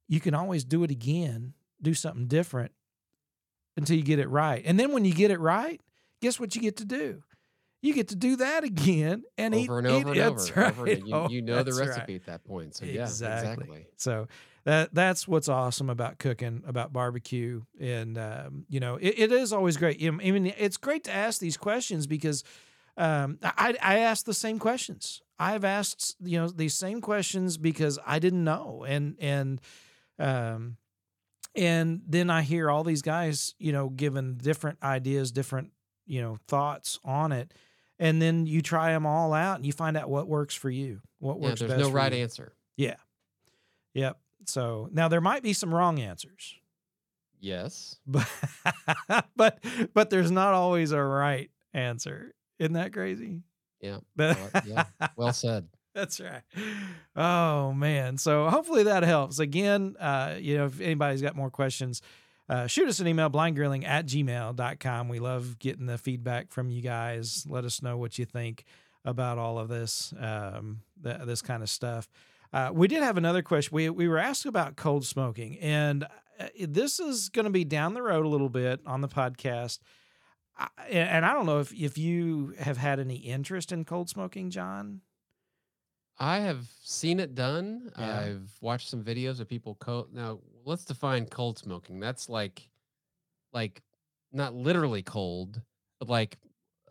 you 0.09 0.19
can 0.19 0.33
always 0.33 0.65
do 0.65 0.83
it 0.83 0.91
again, 0.91 1.53
do 1.81 1.93
something 1.93 2.27
different 2.27 2.73
until 3.77 3.95
you 3.95 4.03
get 4.03 4.19
it 4.19 4.27
right. 4.27 4.61
And 4.65 4.77
then 4.77 4.91
when 4.91 5.05
you 5.05 5.13
get 5.13 5.31
it 5.31 5.39
right, 5.39 5.79
guess 6.21 6.39
what 6.39 6.55
you 6.55 6.61
get 6.61 6.77
to 6.77 6.85
do? 6.85 7.23
You 7.81 7.93
get 7.93 8.09
to 8.09 8.15
do 8.15 8.35
that 8.37 8.63
again 8.65 9.23
and 9.37 9.55
over 9.55 9.79
eat, 9.79 9.85
and 9.85 9.87
over 9.87 10.13
eat, 10.13 10.17
and 10.17 10.31
over, 10.31 10.53
right. 10.55 10.71
over 10.71 10.85
and 10.87 11.07
you, 11.07 11.27
you 11.29 11.41
know 11.41 11.57
the 11.57 11.65
That's 11.65 11.79
right. 11.79 11.87
recipe 11.89 12.15
at 12.15 12.25
that 12.25 12.43
point. 12.43 12.75
So 12.75 12.85
yeah, 12.85 13.03
Exactly. 13.03 13.63
exactly. 13.65 13.87
So 13.95 14.27
that 14.65 14.93
that's 14.93 15.27
what's 15.27 15.47
awesome 15.47 15.89
about 15.89 16.17
cooking, 16.17 16.63
about 16.67 16.91
barbecue, 16.91 17.61
and 17.79 18.17
um, 18.17 18.65
you 18.67 18.79
know 18.79 18.95
it, 18.95 19.17
it 19.17 19.31
is 19.31 19.53
always 19.53 19.77
great. 19.77 20.03
I 20.03 20.09
mean, 20.09 20.47
it's 20.57 20.77
great 20.77 21.05
to 21.05 21.13
ask 21.13 21.39
these 21.39 21.55
questions 21.55 22.07
because 22.07 22.43
um, 22.97 23.37
I 23.43 23.75
I 23.81 23.99
ask 23.99 24.25
the 24.25 24.33
same 24.33 24.59
questions. 24.59 25.21
I've 25.39 25.63
asked 25.63 26.15
you 26.19 26.39
know 26.39 26.49
these 26.49 26.73
same 26.73 26.99
questions 26.99 27.57
because 27.57 27.97
I 28.05 28.19
didn't 28.19 28.43
know, 28.43 28.85
and 28.87 29.15
and 29.19 29.61
um, 30.19 30.77
and 31.55 32.01
then 32.07 32.29
I 32.29 32.41
hear 32.43 32.69
all 32.69 32.83
these 32.83 33.01
guys 33.01 33.55
you 33.57 33.71
know 33.71 33.89
giving 33.89 34.35
different 34.35 34.77
ideas, 34.83 35.31
different 35.31 35.71
you 36.05 36.21
know 36.21 36.37
thoughts 36.47 36.99
on 37.03 37.31
it. 37.31 37.53
And 38.01 38.21
then 38.21 38.45
you 38.45 38.61
try 38.61 38.93
them 38.93 39.05
all 39.05 39.33
out, 39.33 39.57
and 39.57 39.65
you 39.65 39.73
find 39.73 39.97
out 39.97 40.09
what 40.09 40.27
works 40.27 40.55
for 40.55 40.69
you. 40.69 41.01
What 41.19 41.41
Yeah, 41.41 41.49
works 41.49 41.59
there's 41.59 41.71
best 41.71 41.81
no 41.83 41.91
right 41.91 42.13
you. 42.13 42.19
answer. 42.19 42.53
Yeah. 42.77 42.95
Yep. 43.93 44.17
So 44.45 44.87
now 44.93 45.09
there 45.09 45.19
might 45.19 45.43
be 45.43 45.51
some 45.51 45.73
wrong 45.75 45.99
answers, 45.99 46.55
Yes. 47.41 47.97
but 48.07 48.27
but 49.35 49.59
but 49.93 50.09
there's 50.09 50.31
not 50.31 50.53
always 50.53 50.91
a 50.91 51.01
right 51.03 51.49
answer. 51.73 52.33
Isn't 52.57 52.73
that 52.73 52.93
crazy? 52.93 53.41
Yeah. 53.81 53.97
But 54.15 54.37
yeah. 54.65 54.85
Well 55.17 55.33
said. 55.33 55.67
That's 55.99 56.19
right. 56.19 56.41
Oh 57.15 57.73
man. 57.73 58.17
So 58.17 58.49
hopefully 58.49 58.83
that 58.83 59.03
helps. 59.03 59.39
Again, 59.39 59.95
uh, 59.99 60.35
you 60.39 60.57
know, 60.57 60.65
if 60.65 60.79
anybody's 60.79 61.21
got 61.21 61.35
more 61.35 61.49
questions, 61.49 62.01
uh, 62.49 62.65
shoot 62.65 62.87
us 62.87 62.99
an 62.99 63.07
email, 63.07 63.29
blindgrilling 63.29 63.85
at 63.85 64.07
gmail.com. 64.07 65.09
We 65.09 65.19
love 65.19 65.59
getting 65.59 65.85
the 65.85 65.97
feedback 65.97 66.51
from 66.51 66.69
you 66.69 66.81
guys. 66.81 67.45
Let 67.47 67.63
us 67.63 67.81
know 67.81 67.97
what 67.97 68.17
you 68.17 68.25
think 68.25 68.65
about 69.05 69.37
all 69.37 69.59
of 69.59 69.69
this, 69.69 70.13
um, 70.19 70.81
th- 71.03 71.21
this 71.25 71.41
kind 71.41 71.61
of 71.61 71.69
stuff. 71.69 72.09
Uh, 72.51 72.71
we 72.73 72.87
did 72.87 73.03
have 73.03 73.17
another 73.17 73.43
question. 73.43 73.75
We, 73.75 73.89
we 73.89 74.07
were 74.07 74.17
asked 74.17 74.45
about 74.45 74.75
cold 74.75 75.05
smoking, 75.05 75.59
and 75.59 76.05
uh, 76.39 76.47
this 76.67 76.99
is 76.99 77.29
going 77.29 77.45
to 77.45 77.51
be 77.51 77.63
down 77.63 77.93
the 77.93 78.01
road 78.01 78.25
a 78.25 78.29
little 78.29 78.49
bit 78.49 78.79
on 78.85 79.01
the 79.01 79.07
podcast. 79.07 79.79
I, 80.57 80.67
and 80.89 81.25
I 81.25 81.33
don't 81.33 81.45
know 81.45 81.59
if, 81.59 81.71
if 81.71 81.97
you 81.97 82.55
have 82.59 82.77
had 82.77 82.99
any 82.99 83.15
interest 83.15 83.71
in 83.71 83.85
cold 83.85 84.09
smoking, 84.09 84.49
John. 84.49 85.01
I 86.19 86.39
have 86.39 86.65
seen 86.83 87.19
it 87.19 87.33
done. 87.33 87.91
Yeah. 87.97 88.19
I've 88.19 88.51
watched 88.61 88.89
some 88.89 89.03
videos 89.03 89.39
of 89.39 89.47
people 89.47 89.75
cold. 89.79 90.13
Now, 90.13 90.39
let's 90.65 90.83
define 90.85 91.25
cold 91.25 91.57
smoking. 91.57 91.99
That's 91.99 92.27
like, 92.27 92.69
like, 93.53 93.81
not 94.31 94.53
literally 94.53 95.01
cold, 95.01 95.61
but 95.99 96.09
like 96.09 96.37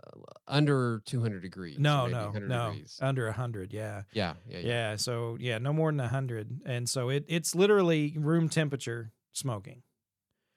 uh, 0.03 0.21
under 0.47 1.03
200 1.05 1.43
degrees. 1.43 1.79
No, 1.79 2.07
no, 2.07 2.31
no, 2.31 2.71
Degrees. 2.71 2.99
under 3.01 3.29
a 3.29 3.33
hundred. 3.33 3.73
Yeah. 3.73 4.03
Yeah, 4.13 4.35
yeah, 4.49 4.59
yeah. 4.59 4.67
yeah, 4.67 4.97
So 4.97 5.37
yeah, 5.39 5.59
no 5.59 5.73
more 5.73 5.91
than 5.91 6.01
a 6.01 6.09
hundred, 6.09 6.61
and 6.65 6.89
so 6.89 7.11
it 7.11 7.25
it's 7.29 7.55
literally 7.55 8.15
room 8.17 8.49
temperature 8.49 9.13
smoking. 9.33 9.83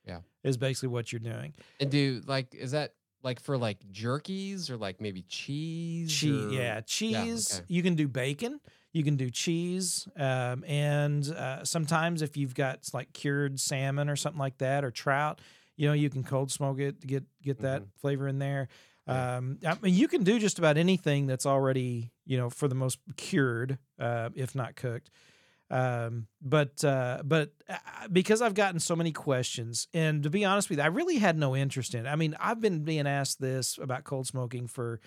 Yeah. 0.06 0.20
is 0.44 0.58
basically 0.58 0.90
what 0.90 1.12
you're 1.12 1.20
doing. 1.20 1.54
And 1.80 1.92
do 1.92 2.22
like, 2.26 2.56
is 2.56 2.72
that 2.72 2.94
like 3.24 3.40
for 3.40 3.58
like 3.58 3.80
jerkies 3.92 4.70
or 4.70 4.78
like 4.78 5.00
maybe 5.02 5.22
cheese? 5.24 6.12
Cheese, 6.12 6.46
or- 6.48 6.52
yeah, 6.52 6.82
cheese. 6.82 7.52
okay. 7.56 7.66
You 7.68 7.84
can 7.84 7.96
do 7.96 8.08
bacon. 8.08 8.60
You 8.94 9.04
can 9.04 9.16
do 9.16 9.30
cheese, 9.30 10.06
um, 10.18 10.66
and 10.68 11.26
uh, 11.30 11.64
sometimes 11.64 12.22
if 12.22 12.36
you've 12.36 12.54
got 12.54 12.80
like 12.94 13.14
cured 13.14 13.58
salmon 13.58 14.10
or 14.10 14.18
something 14.18 14.40
like 14.40 14.58
that, 14.58 14.84
or 14.84 14.92
trout, 14.92 15.40
you 15.78 15.88
know, 15.88 15.94
you 15.94 16.10
can 16.10 16.24
cold 16.26 16.52
smoke 16.52 16.78
it 16.80 17.00
to 17.00 17.08
get 17.08 17.24
get 17.42 17.60
that 17.62 17.84
Mhm. 17.84 17.88
flavor 18.02 18.28
in 18.28 18.40
there. 18.40 18.68
Um, 19.08 19.60
I 19.66 19.78
mean, 19.82 19.94
you 19.96 20.08
can 20.10 20.24
do 20.24 20.40
just 20.40 20.60
about 20.60 20.78
anything 20.78 21.26
that's 21.26 21.46
already, 21.46 22.12
you 22.26 22.38
know, 22.38 22.50
for 22.50 22.68
the 22.68 22.76
most 22.76 23.00
cured, 23.18 23.78
uh, 23.98 24.30
if 24.36 24.56
not 24.56 24.76
cooked. 24.76 25.10
Um, 25.72 26.28
but 26.42 26.84
uh, 26.84 27.22
but 27.24 27.52
uh, 27.70 27.78
because 28.12 28.42
I've 28.42 28.54
gotten 28.54 28.80
so 28.82 28.96
many 28.96 29.14
questions, 29.14 29.88
and 29.94 30.22
to 30.24 30.30
be 30.30 30.44
honest 30.44 30.70
with 30.70 30.80
you, 30.80 30.84
I 30.84 30.88
really 30.88 31.18
had 31.18 31.38
no 31.38 31.56
interest 31.56 31.96
in 31.96 32.06
it. 32.06 32.10
I 32.10 32.18
mean, 32.18 32.36
I've 32.40 32.60
been 32.60 32.84
being 32.84 33.08
asked 33.08 33.40
this 33.40 33.78
about 33.82 34.04
cold 34.04 34.28
smoking 34.28 34.68
for 34.68 35.00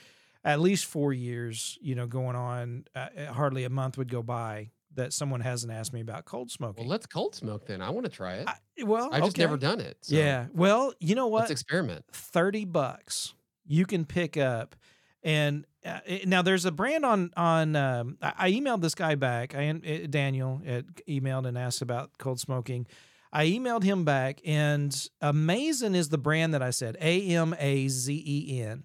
at 0.42 0.60
least 0.60 0.86
four 0.86 1.12
years. 1.12 1.78
You 1.82 1.94
know, 1.94 2.06
going 2.06 2.34
on, 2.34 2.84
uh, 2.96 3.08
hardly 3.30 3.64
a 3.64 3.70
month 3.70 3.98
would 3.98 4.10
go 4.10 4.22
by 4.22 4.70
that 4.94 5.12
someone 5.12 5.40
hasn't 5.40 5.72
asked 5.72 5.92
me 5.92 6.00
about 6.00 6.24
cold 6.24 6.50
smoking. 6.50 6.84
Well, 6.84 6.90
let's 6.90 7.06
cold 7.06 7.34
smoke 7.34 7.66
then. 7.66 7.82
I 7.82 7.90
want 7.90 8.06
to 8.06 8.10
try 8.10 8.36
it. 8.36 8.48
I, 8.48 8.54
well, 8.84 9.12
have 9.12 9.24
just 9.24 9.36
never 9.36 9.58
done 9.58 9.80
it. 9.80 9.98
so 10.00 10.16
Yeah. 10.16 10.46
Well, 10.54 10.94
you 10.98 11.14
know 11.14 11.26
what? 11.26 11.40
Let's 11.40 11.50
experiment. 11.50 12.04
30 12.12 12.64
bucks 12.64 13.34
you 13.66 13.86
can 13.86 14.04
pick 14.04 14.36
up 14.36 14.76
and 15.24 15.64
uh, 15.84 16.00
now 16.26 16.42
there's 16.42 16.66
a 16.66 16.70
brand 16.70 17.04
on 17.04 17.30
on 17.36 17.74
um, 17.74 18.18
I, 18.20 18.52
emailed 18.52 18.82
this 18.82 18.94
guy 18.94 19.14
back. 19.14 19.54
I 19.54 19.70
uh, 19.70 20.06
daniel 20.08 20.60
had 20.64 20.86
emailed 21.08 21.46
and 21.46 21.58
asked 21.58 21.82
about 21.82 22.10
cold 22.18 22.38
smoking. 22.38 22.86
I 23.32 23.46
emailed 23.46 23.82
him 23.82 24.04
back 24.04 24.40
and 24.44 25.08
A-MAZE-N 25.20 25.96
is 25.96 26.10
the 26.10 26.18
brand 26.18 26.54
that 26.54 26.62
i 26.62 26.70
said 26.70 26.96
a-m-a-z-e-n 27.00 28.84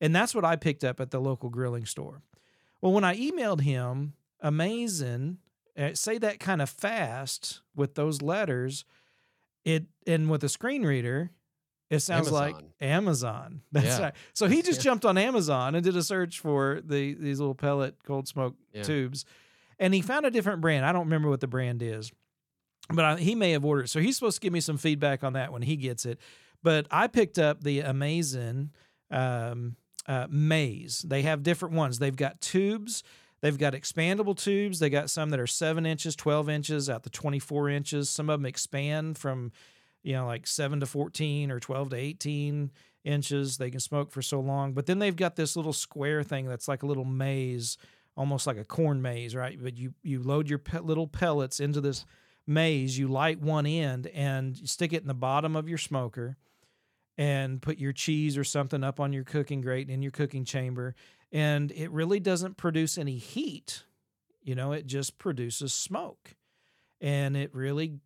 and 0.00 0.16
that's 0.16 0.34
what 0.34 0.44
i 0.44 0.56
picked 0.56 0.84
up 0.84 1.00
at 1.00 1.10
the 1.10 1.20
local 1.20 1.50
grilling 1.50 1.84
store. 1.84 2.22
Well 2.80 2.92
when 2.92 3.04
i 3.04 3.16
emailed 3.16 3.60
him 3.60 4.14
amazon 4.42 5.38
uh, 5.76 5.94
say 5.94 6.18
that 6.18 6.40
kind 6.40 6.62
of 6.62 6.70
fast 6.70 7.60
with 7.74 7.94
those 7.94 8.22
letters 8.22 8.84
it 9.64 9.84
and 10.06 10.30
with 10.30 10.42
a 10.44 10.48
screen 10.48 10.82
reader 10.84 11.30
it 11.90 12.00
sounds 12.00 12.30
like 12.30 12.54
Amazon. 12.80 12.80
Amazon. 12.80 13.62
That's 13.72 13.86
Yeah. 13.86 14.02
right. 14.04 14.14
So 14.32 14.46
he 14.48 14.62
just 14.62 14.78
Yeah. 14.80 14.84
jumped 14.90 15.04
on 15.04 15.18
Amazon 15.18 15.74
and 15.74 15.84
did 15.84 15.96
a 15.96 16.02
search 16.02 16.38
for 16.40 16.80
the 16.84 17.14
these 17.14 17.40
little 17.40 17.54
pellet 17.54 17.96
cold 18.04 18.28
smoke 18.28 18.54
Yeah. 18.72 18.82
tubes, 18.84 19.24
and 19.78 19.92
he 19.92 20.00
found 20.00 20.24
a 20.26 20.30
different 20.30 20.60
brand. 20.60 20.84
I 20.86 20.92
don't 20.92 21.04
remember 21.04 21.28
what 21.28 21.40
the 21.40 21.46
brand 21.48 21.82
is, 21.82 22.10
but 22.88 23.04
I, 23.04 23.16
he 23.18 23.34
may 23.34 23.50
have 23.52 23.64
ordered. 23.64 23.90
So 23.90 24.00
he's 24.00 24.16
supposed 24.16 24.36
to 24.36 24.40
give 24.40 24.52
me 24.52 24.60
some 24.60 24.78
feedback 24.78 25.22
on 25.24 25.32
that 25.34 25.52
when 25.52 25.62
he 25.62 25.76
gets 25.76 26.06
it. 26.06 26.18
But 26.62 26.86
I 26.90 27.06
picked 27.06 27.38
up 27.38 27.62
the 27.64 27.80
A-MAZE-N 27.80 28.70
um, 29.10 29.76
uh, 30.06 30.26
Maze. 30.30 31.00
They 31.08 31.22
have 31.22 31.42
different 31.42 31.74
ones. 31.74 31.98
They've 31.98 32.14
got 32.14 32.40
tubes. 32.40 33.02
They've 33.40 33.56
got 33.56 33.72
expandable 33.72 34.36
tubes. 34.36 34.78
They 34.78 34.90
got 34.90 35.08
some 35.08 35.30
that 35.30 35.40
are 35.40 35.46
seven 35.46 35.86
inches, 35.86 36.14
twelve 36.14 36.50
inches, 36.50 36.90
out 36.90 37.02
to 37.04 37.10
twenty-four 37.10 37.70
inches. 37.70 38.10
Some 38.10 38.28
of 38.28 38.40
them 38.40 38.46
expand 38.46 39.16
from 39.16 39.52
you 40.02 40.14
know, 40.14 40.26
like 40.26 40.46
seven 40.46 40.80
to 40.80 40.86
14 40.86 41.50
or 41.50 41.60
12 41.60 41.90
to 41.90 41.96
18 41.96 42.70
inches. 43.04 43.56
They 43.56 43.70
can 43.70 43.80
smoke 43.80 44.10
for 44.10 44.22
so 44.22 44.40
long. 44.40 44.72
But 44.72 44.86
then 44.86 44.98
they've 44.98 45.14
got 45.14 45.36
this 45.36 45.56
little 45.56 45.72
square 45.72 46.22
thing 46.22 46.46
that's 46.46 46.68
like 46.68 46.82
a 46.82 46.86
little 46.86 47.04
maze 47.04 47.76
almost 48.16 48.46
like 48.46 48.58
a 48.58 48.64
corn 48.64 49.00
maze, 49.00 49.34
right? 49.34 49.58
But 49.60 49.76
you 49.78 49.94
you 50.02 50.22
load 50.22 50.48
your 50.48 50.58
pe- 50.58 50.80
little 50.80 51.06
pellets 51.06 51.60
into 51.60 51.80
this 51.80 52.04
maze. 52.46 52.98
You 52.98 53.08
light 53.08 53.40
one 53.40 53.66
end 53.66 54.08
and 54.08 54.58
you 54.58 54.66
stick 54.66 54.92
it 54.92 55.02
in 55.02 55.08
the 55.08 55.14
bottom 55.14 55.56
of 55.56 55.68
your 55.68 55.78
smoker, 55.78 56.36
and 57.16 57.62
put 57.62 57.78
your 57.78 57.92
cheese 57.92 58.36
or 58.36 58.44
something 58.44 58.84
up 58.84 59.00
on 59.00 59.12
your 59.12 59.24
cooking 59.24 59.60
grate 59.60 59.88
in 59.88 60.02
your 60.02 60.10
cooking 60.10 60.44
chamber, 60.44 60.94
and 61.32 61.72
it 61.72 61.90
really 61.90 62.20
doesn't 62.20 62.56
produce 62.56 62.98
any 62.98 63.16
heat. 63.16 63.84
You 64.42 64.54
know, 64.54 64.72
it 64.72 64.86
just 64.86 65.18
produces 65.18 65.72
smoke, 65.72 66.34
and 67.00 67.36
it 67.36 67.54
really 67.54 68.00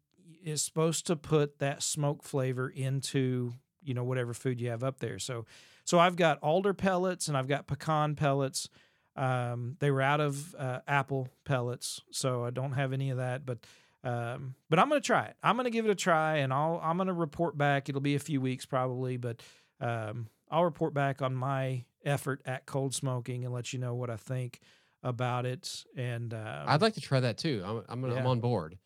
is 0.45 0.63
supposed 0.63 1.07
to 1.07 1.17
put 1.17 1.59
that 1.59 1.83
smoke 1.83 2.23
flavor 2.23 2.69
into 2.69 3.55
you 3.83 3.95
know 3.95 4.05
whatever 4.05 4.35
food 4.35 4.61
you 4.61 4.71
have 4.71 4.85
up 4.85 5.01
there. 5.01 5.19
So 5.19 5.47
so 5.85 5.99
I've 5.99 6.17
got 6.17 6.39
alder 6.43 6.75
pellets 6.75 7.29
and 7.29 7.37
I've 7.37 7.49
got 7.49 7.67
pecan 7.67 8.15
pellets. 8.15 8.69
Um, 9.17 9.77
they 9.81 9.91
were 9.91 10.03
out 10.03 10.21
of 10.21 10.55
uh, 10.57 10.81
apple 10.89 11.29
pellets, 11.45 12.01
so 12.11 12.45
I 12.45 12.51
don't 12.51 12.73
have 12.73 12.93
any 12.93 13.11
of 13.11 13.19
that. 13.19 13.47
But 13.47 13.59
um, 14.03 14.55
but 14.69 14.79
I'm 14.79 14.89
gonna 14.89 15.01
try 15.01 15.27
it. 15.27 15.37
I'm 15.43 15.57
gonna 15.57 15.71
give 15.71 15.87
it 15.87 15.91
a 15.91 15.95
try, 15.95 16.39
and 16.39 16.53
I'll 16.53 16.81
I'm 16.83 16.99
gonna 16.99 17.15
report 17.15 17.57
back. 17.57 17.89
It'll 17.89 18.01
be 18.01 18.15
a 18.15 18.21
few 18.21 18.41
weeks 18.41 18.67
probably, 18.67 19.17
but 19.17 19.43
um, 19.81 20.29
I'll 20.51 20.65
report 20.65 20.95
back 20.95 21.23
on 21.23 21.35
my 21.35 21.85
effort 22.05 22.43
at 22.45 22.67
cold 22.67 22.95
smoking 22.95 23.45
and 23.45 23.55
let 23.55 23.73
you 23.73 23.79
know 23.79 23.95
what 23.95 24.11
I 24.11 24.17
think 24.17 24.61
about 25.03 25.47
it. 25.47 25.85
And 25.97 26.35
um, 26.35 26.65
I'd 26.67 26.83
like 26.83 26.95
to 26.95 27.01
try 27.01 27.21
that 27.21 27.39
too. 27.39 27.63
I'm 27.65 27.83
I'm, 27.89 28.01
gonna, 28.01 28.17
I'm 28.17 28.27
on 28.27 28.41
board. 28.41 28.79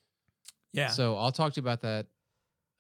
Yeah, 0.73 0.89
So 0.89 1.17
I'll 1.17 1.33
talk 1.33 1.53
to 1.55 1.61
you 1.61 1.65
about 1.65 1.81
that 1.83 2.07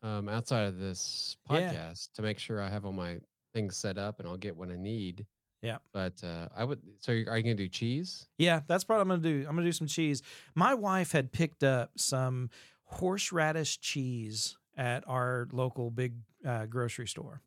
um, 0.02 0.28
outside 0.28 0.66
of 0.66 0.78
this 0.78 1.36
Yeah. 1.50 1.72
podcast 1.72 2.12
to 2.14 2.22
make 2.22 2.38
sure 2.38 2.60
I 2.60 2.68
have 2.68 2.84
all 2.84 2.92
my 2.92 3.18
things 3.54 3.76
set 3.76 3.98
up 3.98 4.20
and 4.20 4.28
I'll 4.28 4.36
get 4.36 4.56
what 4.56 4.68
I 4.70 4.76
need. 4.76 5.26
Yeah. 5.62 5.78
But 5.92 6.22
uh, 6.22 6.48
I 6.54 6.62
would. 6.64 6.80
So 7.00 7.12
are 7.12 7.16
you 7.36 7.42
gonna 7.42 7.54
do 7.54 7.68
cheese? 7.68 8.28
Yeah, 8.38 8.60
that's 8.68 8.86
what 8.88 9.00
I'm 9.00 9.08
gonna 9.08 9.20
do. 9.22 9.44
I'm 9.48 9.56
gonna 9.56 9.66
do 9.66 9.72
some 9.72 9.88
cheese. 9.88 10.22
My 10.54 10.74
wife 10.74 11.10
had 11.12 11.32
picked 11.32 11.64
up 11.64 11.90
some 11.96 12.50
horseradish 12.84 13.80
cheese 13.80 14.56
at 14.76 15.02
our 15.08 15.48
local 15.50 15.90
big 15.90 16.14
uh, 16.46 16.66
grocery 16.66 17.08
store, 17.08 17.42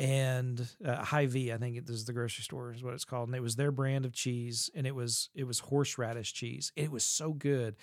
and 0.00 0.66
uh, 0.84 1.04
Hy-Vee, 1.04 1.52
I 1.52 1.58
think 1.58 1.76
it 1.76 1.88
is 1.88 2.04
the 2.06 2.12
grocery 2.12 2.42
store 2.42 2.72
is 2.72 2.82
what 2.82 2.94
it's 2.94 3.04
called, 3.04 3.28
and 3.28 3.36
it 3.36 3.40
was 3.42 3.54
their 3.56 3.70
brand 3.70 4.04
of 4.04 4.12
cheese, 4.12 4.68
and 4.74 4.84
it 4.86 4.94
was 4.94 5.30
it 5.34 5.44
was 5.44 5.60
horseradish 5.60 6.32
cheese. 6.32 6.72
It 6.74 6.90
was 6.90 7.04
so 7.04 7.32
good, 7.32 7.76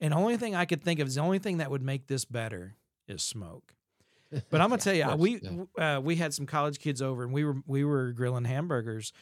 and 0.00 0.12
the 0.12 0.16
only 0.16 0.36
thing 0.36 0.54
I 0.54 0.64
could 0.64 0.82
think 0.82 1.00
of 1.00 1.08
is 1.08 1.14
the 1.16 1.20
only 1.20 1.38
thing 1.38 1.58
that 1.58 1.70
would 1.70 1.82
make 1.82 2.06
this 2.06 2.24
better 2.24 2.76
is 3.08 3.22
smoke. 3.22 3.74
But 4.50 4.60
I'm 4.60 4.70
gonna 4.70 4.82
tell 4.82 4.94
you, 4.94 5.04
course, 5.04 5.18
we 5.18 5.40
yeah. 5.78 5.96
uh, 5.96 6.00
we 6.00 6.16
had 6.16 6.34
some 6.34 6.46
college 6.46 6.80
kids 6.80 7.00
over, 7.00 7.22
and 7.22 7.32
we 7.32 7.44
were 7.44 7.56
we 7.64 7.84
were 7.84 8.12
grilling 8.12 8.44
hamburgers, 8.44 9.12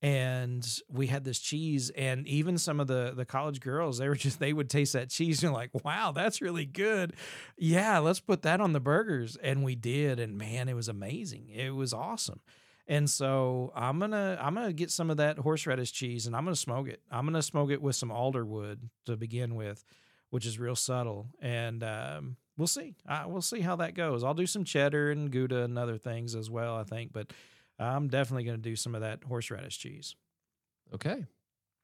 and 0.00 0.66
we 0.88 1.08
had 1.08 1.24
this 1.24 1.40
cheese, 1.40 1.90
and 1.90 2.26
even 2.28 2.58
some 2.58 2.78
of 2.78 2.86
the 2.86 3.12
the 3.14 3.24
college 3.24 3.60
girls, 3.60 3.98
they 3.98 4.08
were 4.08 4.14
just 4.14 4.38
they 4.38 4.52
would 4.52 4.70
taste 4.70 4.92
that 4.92 5.10
cheese, 5.10 5.42
and 5.42 5.52
like, 5.52 5.70
wow, 5.84 6.12
that's 6.12 6.40
really 6.40 6.64
good. 6.64 7.14
Yeah, 7.58 7.98
let's 7.98 8.20
put 8.20 8.42
that 8.42 8.60
on 8.60 8.72
the 8.72 8.80
burgers, 8.80 9.36
and 9.36 9.64
we 9.64 9.74
did, 9.74 10.20
and 10.20 10.38
man, 10.38 10.68
it 10.68 10.74
was 10.74 10.88
amazing. 10.88 11.48
It 11.48 11.74
was 11.74 11.92
awesome. 11.92 12.40
And 12.88 13.08
so 13.08 13.72
I'm 13.76 13.98
gonna 14.00 14.38
I'm 14.40 14.54
gonna 14.54 14.72
get 14.72 14.90
some 14.90 15.10
of 15.10 15.18
that 15.18 15.38
horseradish 15.38 15.92
cheese, 15.92 16.26
and 16.26 16.34
I'm 16.34 16.44
gonna 16.44 16.56
smoke 16.56 16.88
it. 16.88 17.00
I'm 17.10 17.24
gonna 17.24 17.42
smoke 17.42 17.70
it 17.70 17.80
with 17.80 17.94
some 17.94 18.10
alder 18.10 18.44
wood 18.44 18.90
to 19.06 19.16
begin 19.16 19.54
with, 19.54 19.84
which 20.32 20.46
is 20.46 20.58
real 20.58 20.74
subtle, 20.74 21.28
and 21.42 21.84
um, 21.84 22.36
we'll 22.56 22.66
see. 22.66 22.94
Uh, 23.06 23.24
we'll 23.26 23.42
see 23.42 23.60
how 23.60 23.76
that 23.76 23.92
goes. 23.94 24.24
I'll 24.24 24.32
do 24.32 24.46
some 24.46 24.64
cheddar 24.64 25.10
and 25.10 25.30
Gouda 25.30 25.62
and 25.64 25.78
other 25.78 25.98
things 25.98 26.34
as 26.34 26.48
well, 26.48 26.74
I 26.74 26.84
think, 26.84 27.12
but 27.12 27.34
I'm 27.78 28.08
definitely 28.08 28.44
going 28.44 28.56
to 28.56 28.62
do 28.62 28.74
some 28.74 28.94
of 28.94 29.02
that 29.02 29.24
horseradish 29.24 29.76
cheese. 29.78 30.16
Okay. 30.94 31.26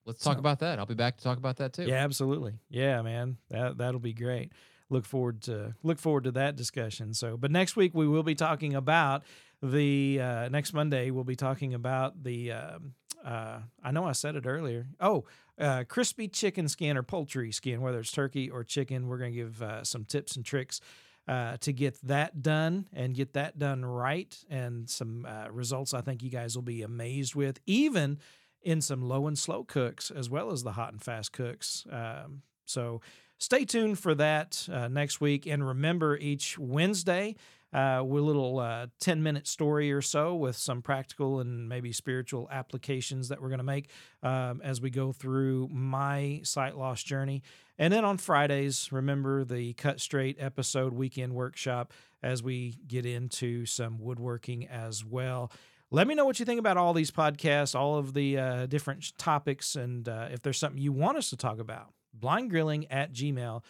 Let's 0.07 0.23
talk 0.25 0.37
So- 0.37 0.39
about 0.41 0.61
that. 0.61 0.79
I'll 0.79 0.87
be 0.87 0.95
back 0.95 1.19
to 1.19 1.25
talk 1.25 1.37
about 1.37 1.59
that 1.59 1.75
too. 1.75 1.85
Yeah, 1.85 2.03
absolutely. 2.03 2.55
Yeah, 2.71 3.03
man, 3.03 3.37
that 3.51 3.77
that'll 3.77 4.01
be 4.01 4.15
great. 4.15 4.53
Look 4.89 5.05
forward 5.05 5.43
to 5.43 5.75
look 5.83 5.99
forward 5.99 6.25
to 6.25 6.31
that 6.33 6.57
discussion. 6.57 7.13
So, 7.13 7.37
but 7.37 7.51
next 7.51 7.77
week 7.77 7.93
we 7.95 8.09
will 8.09 8.23
be 8.23 8.35
talking 8.35 8.75
about 8.75 9.25
the 9.63 10.19
uh, 10.23 10.49
next 10.49 10.73
Monday 10.73 11.11
we'll 11.11 11.25
be 11.25 11.37
talking 11.37 11.75
about 11.75 12.23
the. 12.25 12.53
Um, 12.53 12.95
uh, 13.25 13.61
I 13.83 13.91
know 13.91 14.05
I 14.05 14.13
said 14.13 14.37
it 14.37 14.47
earlier. 14.47 14.87
Oh, 15.01 15.25
uh, 15.59 15.85
crispy 15.89 16.29
chicken 16.29 16.69
skin 16.69 16.97
or 16.97 17.03
poultry 17.03 17.53
skin, 17.53 17.81
whether 17.81 17.99
it's 18.01 18.13
turkey 18.13 18.49
or 18.51 18.65
chicken. 18.65 19.09
We're 19.09 19.19
going 19.19 19.33
to 19.33 19.37
give 19.37 19.63
uh, 19.63 19.85
some 19.85 20.05
tips 20.05 20.37
and 20.37 20.45
tricks 20.45 20.81
uh, 21.27 21.59
to 21.59 21.73
get 21.73 22.01
that 22.07 22.43
done 22.43 22.89
and 22.93 23.15
get 23.15 23.35
that 23.35 23.59
done 23.59 23.85
right, 23.85 24.37
and 24.49 24.89
some 24.89 25.27
uh, 25.27 25.51
results 25.51 25.93
I 25.93 26.01
think 26.01 26.23
you 26.23 26.31
guys 26.31 26.55
will 26.57 26.63
be 26.63 26.83
amazed 26.83 27.35
with, 27.35 27.61
even 27.67 28.19
in 28.63 28.81
some 28.81 29.03
low 29.03 29.27
and 29.27 29.39
slow 29.39 29.65
cooks 29.65 30.11
as 30.11 30.31
well 30.31 30.51
as 30.51 30.63
the 30.63 30.73
hot 30.73 30.93
and 30.93 31.03
fast 31.03 31.33
cooks. 31.33 31.87
Um, 31.91 32.43
so 32.65 33.01
stay 33.39 33.65
tuned 33.65 33.99
for 33.99 34.15
that 34.15 34.67
uh, 34.73 34.89
next 34.89 35.21
week, 35.21 35.47
and 35.47 35.67
remember 35.67 36.17
each 36.17 36.59
Wednesday. 36.59 37.37
Uh, 37.71 38.03
with 38.03 38.23
a 38.23 38.27
little 38.27 38.59
uh, 38.59 38.87
10 38.99 39.23
minute 39.23 39.47
story 39.47 39.93
or 39.93 40.01
so 40.01 40.35
with 40.35 40.57
some 40.57 40.81
practical 40.81 41.39
and 41.39 41.69
maybe 41.69 41.93
spiritual 41.93 42.49
applications 42.51 43.29
that 43.29 43.43
we're 43.43 43.51
going 43.51 43.59
to 43.59 43.65
make 43.65 43.91
um, 44.23 44.63
as 44.65 44.81
we 44.81 44.89
go 44.89 45.13
through 45.13 45.69
my 45.71 46.41
sight 46.45 46.79
loss 46.79 47.03
journey. 47.03 47.43
And 47.79 47.93
then 47.93 48.07
on 48.07 48.17
Fridays, 48.17 48.91
remember 48.91 49.45
the 49.45 49.75
Cut 49.75 50.01
Straight 50.01 50.37
episode 50.41 50.95
weekend 50.95 51.35
workshop 51.35 51.93
as 52.23 52.43
we 52.43 52.79
get 52.87 53.05
into 53.05 53.67
some 53.67 53.99
woodworking 53.99 54.67
as 54.67 55.05
well. 55.05 55.53
Let 55.91 56.07
me 56.07 56.15
know 56.15 56.25
what 56.25 56.39
you 56.41 56.47
think 56.47 56.59
about 56.59 56.77
all 56.77 56.95
these 56.95 57.11
podcasts, 57.11 57.79
all 57.79 57.97
of 57.97 58.15
the 58.15 58.39
uh, 58.39 58.67
different 58.67 59.17
topics, 59.19 59.75
and 59.75 60.09
uh, 60.09 60.29
if 60.31 60.43
there's 60.43 60.59
something 60.59 60.81
you 60.81 60.93
want 60.93 61.19
us 61.19 61.31
to 61.31 61.37
talk 61.37 61.59
about. 61.61 61.93
Blindgrilling 62.19 62.87
at 62.91 63.13
gmail.com. 63.13 63.63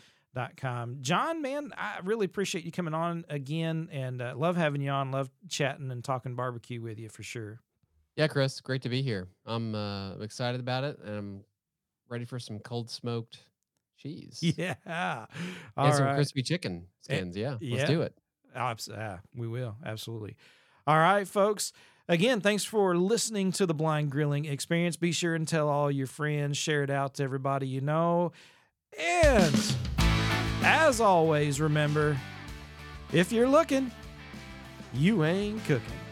John, 1.00 1.42
man, 1.42 1.72
I 1.76 1.98
really 2.04 2.26
appreciate 2.26 2.64
you 2.64 2.72
coming 2.72 2.94
on 2.94 3.24
again 3.28 3.88
and 3.92 4.20
uh, 4.22 4.34
love 4.36 4.56
having 4.56 4.80
you 4.80 4.90
on. 4.90 5.10
Love 5.10 5.30
chatting 5.48 5.90
and 5.90 6.02
talking 6.04 6.34
barbecue 6.34 6.80
with 6.80 6.98
you 6.98 7.08
for 7.08 7.22
sure. 7.22 7.60
Yeah, 8.16 8.26
Chris, 8.26 8.60
great 8.60 8.82
to 8.82 8.88
be 8.88 9.00
here. 9.02 9.28
I'm 9.46 9.74
uh, 9.74 10.16
excited 10.16 10.60
about 10.60 10.84
it, 10.84 10.98
and 11.04 11.16
I'm 11.16 11.44
ready 12.08 12.24
for 12.24 12.38
some 12.38 12.58
cold 12.58 12.90
smoked 12.90 13.38
cheese. 13.96 14.40
Yeah. 14.56 14.74
and 14.86 15.26
All 15.76 15.92
some 15.92 16.14
crispy 16.14 16.42
chicken 16.42 16.86
Eh, 17.08 17.16
skins. 17.16 17.36
Yeah, 17.36 17.56
yeah. 17.60 17.76
let's 17.76 17.88
do 17.90 18.02
it. 18.02 18.14
Abs- 18.54 18.88
ah, 18.92 19.20
we 19.36 19.46
will. 19.46 19.76
Absolutely. 19.84 20.36
All 20.86 20.96
right, 20.98 21.28
folks. 21.28 21.72
Again, 22.08 22.40
thanks 22.40 22.64
for 22.64 22.96
listening 22.96 23.52
to 23.52 23.66
the 23.66 23.74
Blind 23.74 24.10
Grilling 24.10 24.46
Experience. 24.46 24.96
Be 24.96 25.12
sure 25.12 25.34
and 25.34 25.46
tell 25.46 25.68
all 25.68 25.90
your 25.90 26.06
friends, 26.06 26.56
share 26.56 26.82
it 26.82 26.90
out 26.90 27.14
to 27.14 27.22
everybody 27.22 27.68
you 27.68 27.82
know. 27.82 28.32
And 28.98 29.54
as 30.62 31.00
always, 31.00 31.60
remember 31.60 32.16
if 33.12 33.32
you're 33.32 33.48
looking, 33.48 33.90
you 34.92 35.24
ain't 35.24 35.64
cooking. 35.64 36.07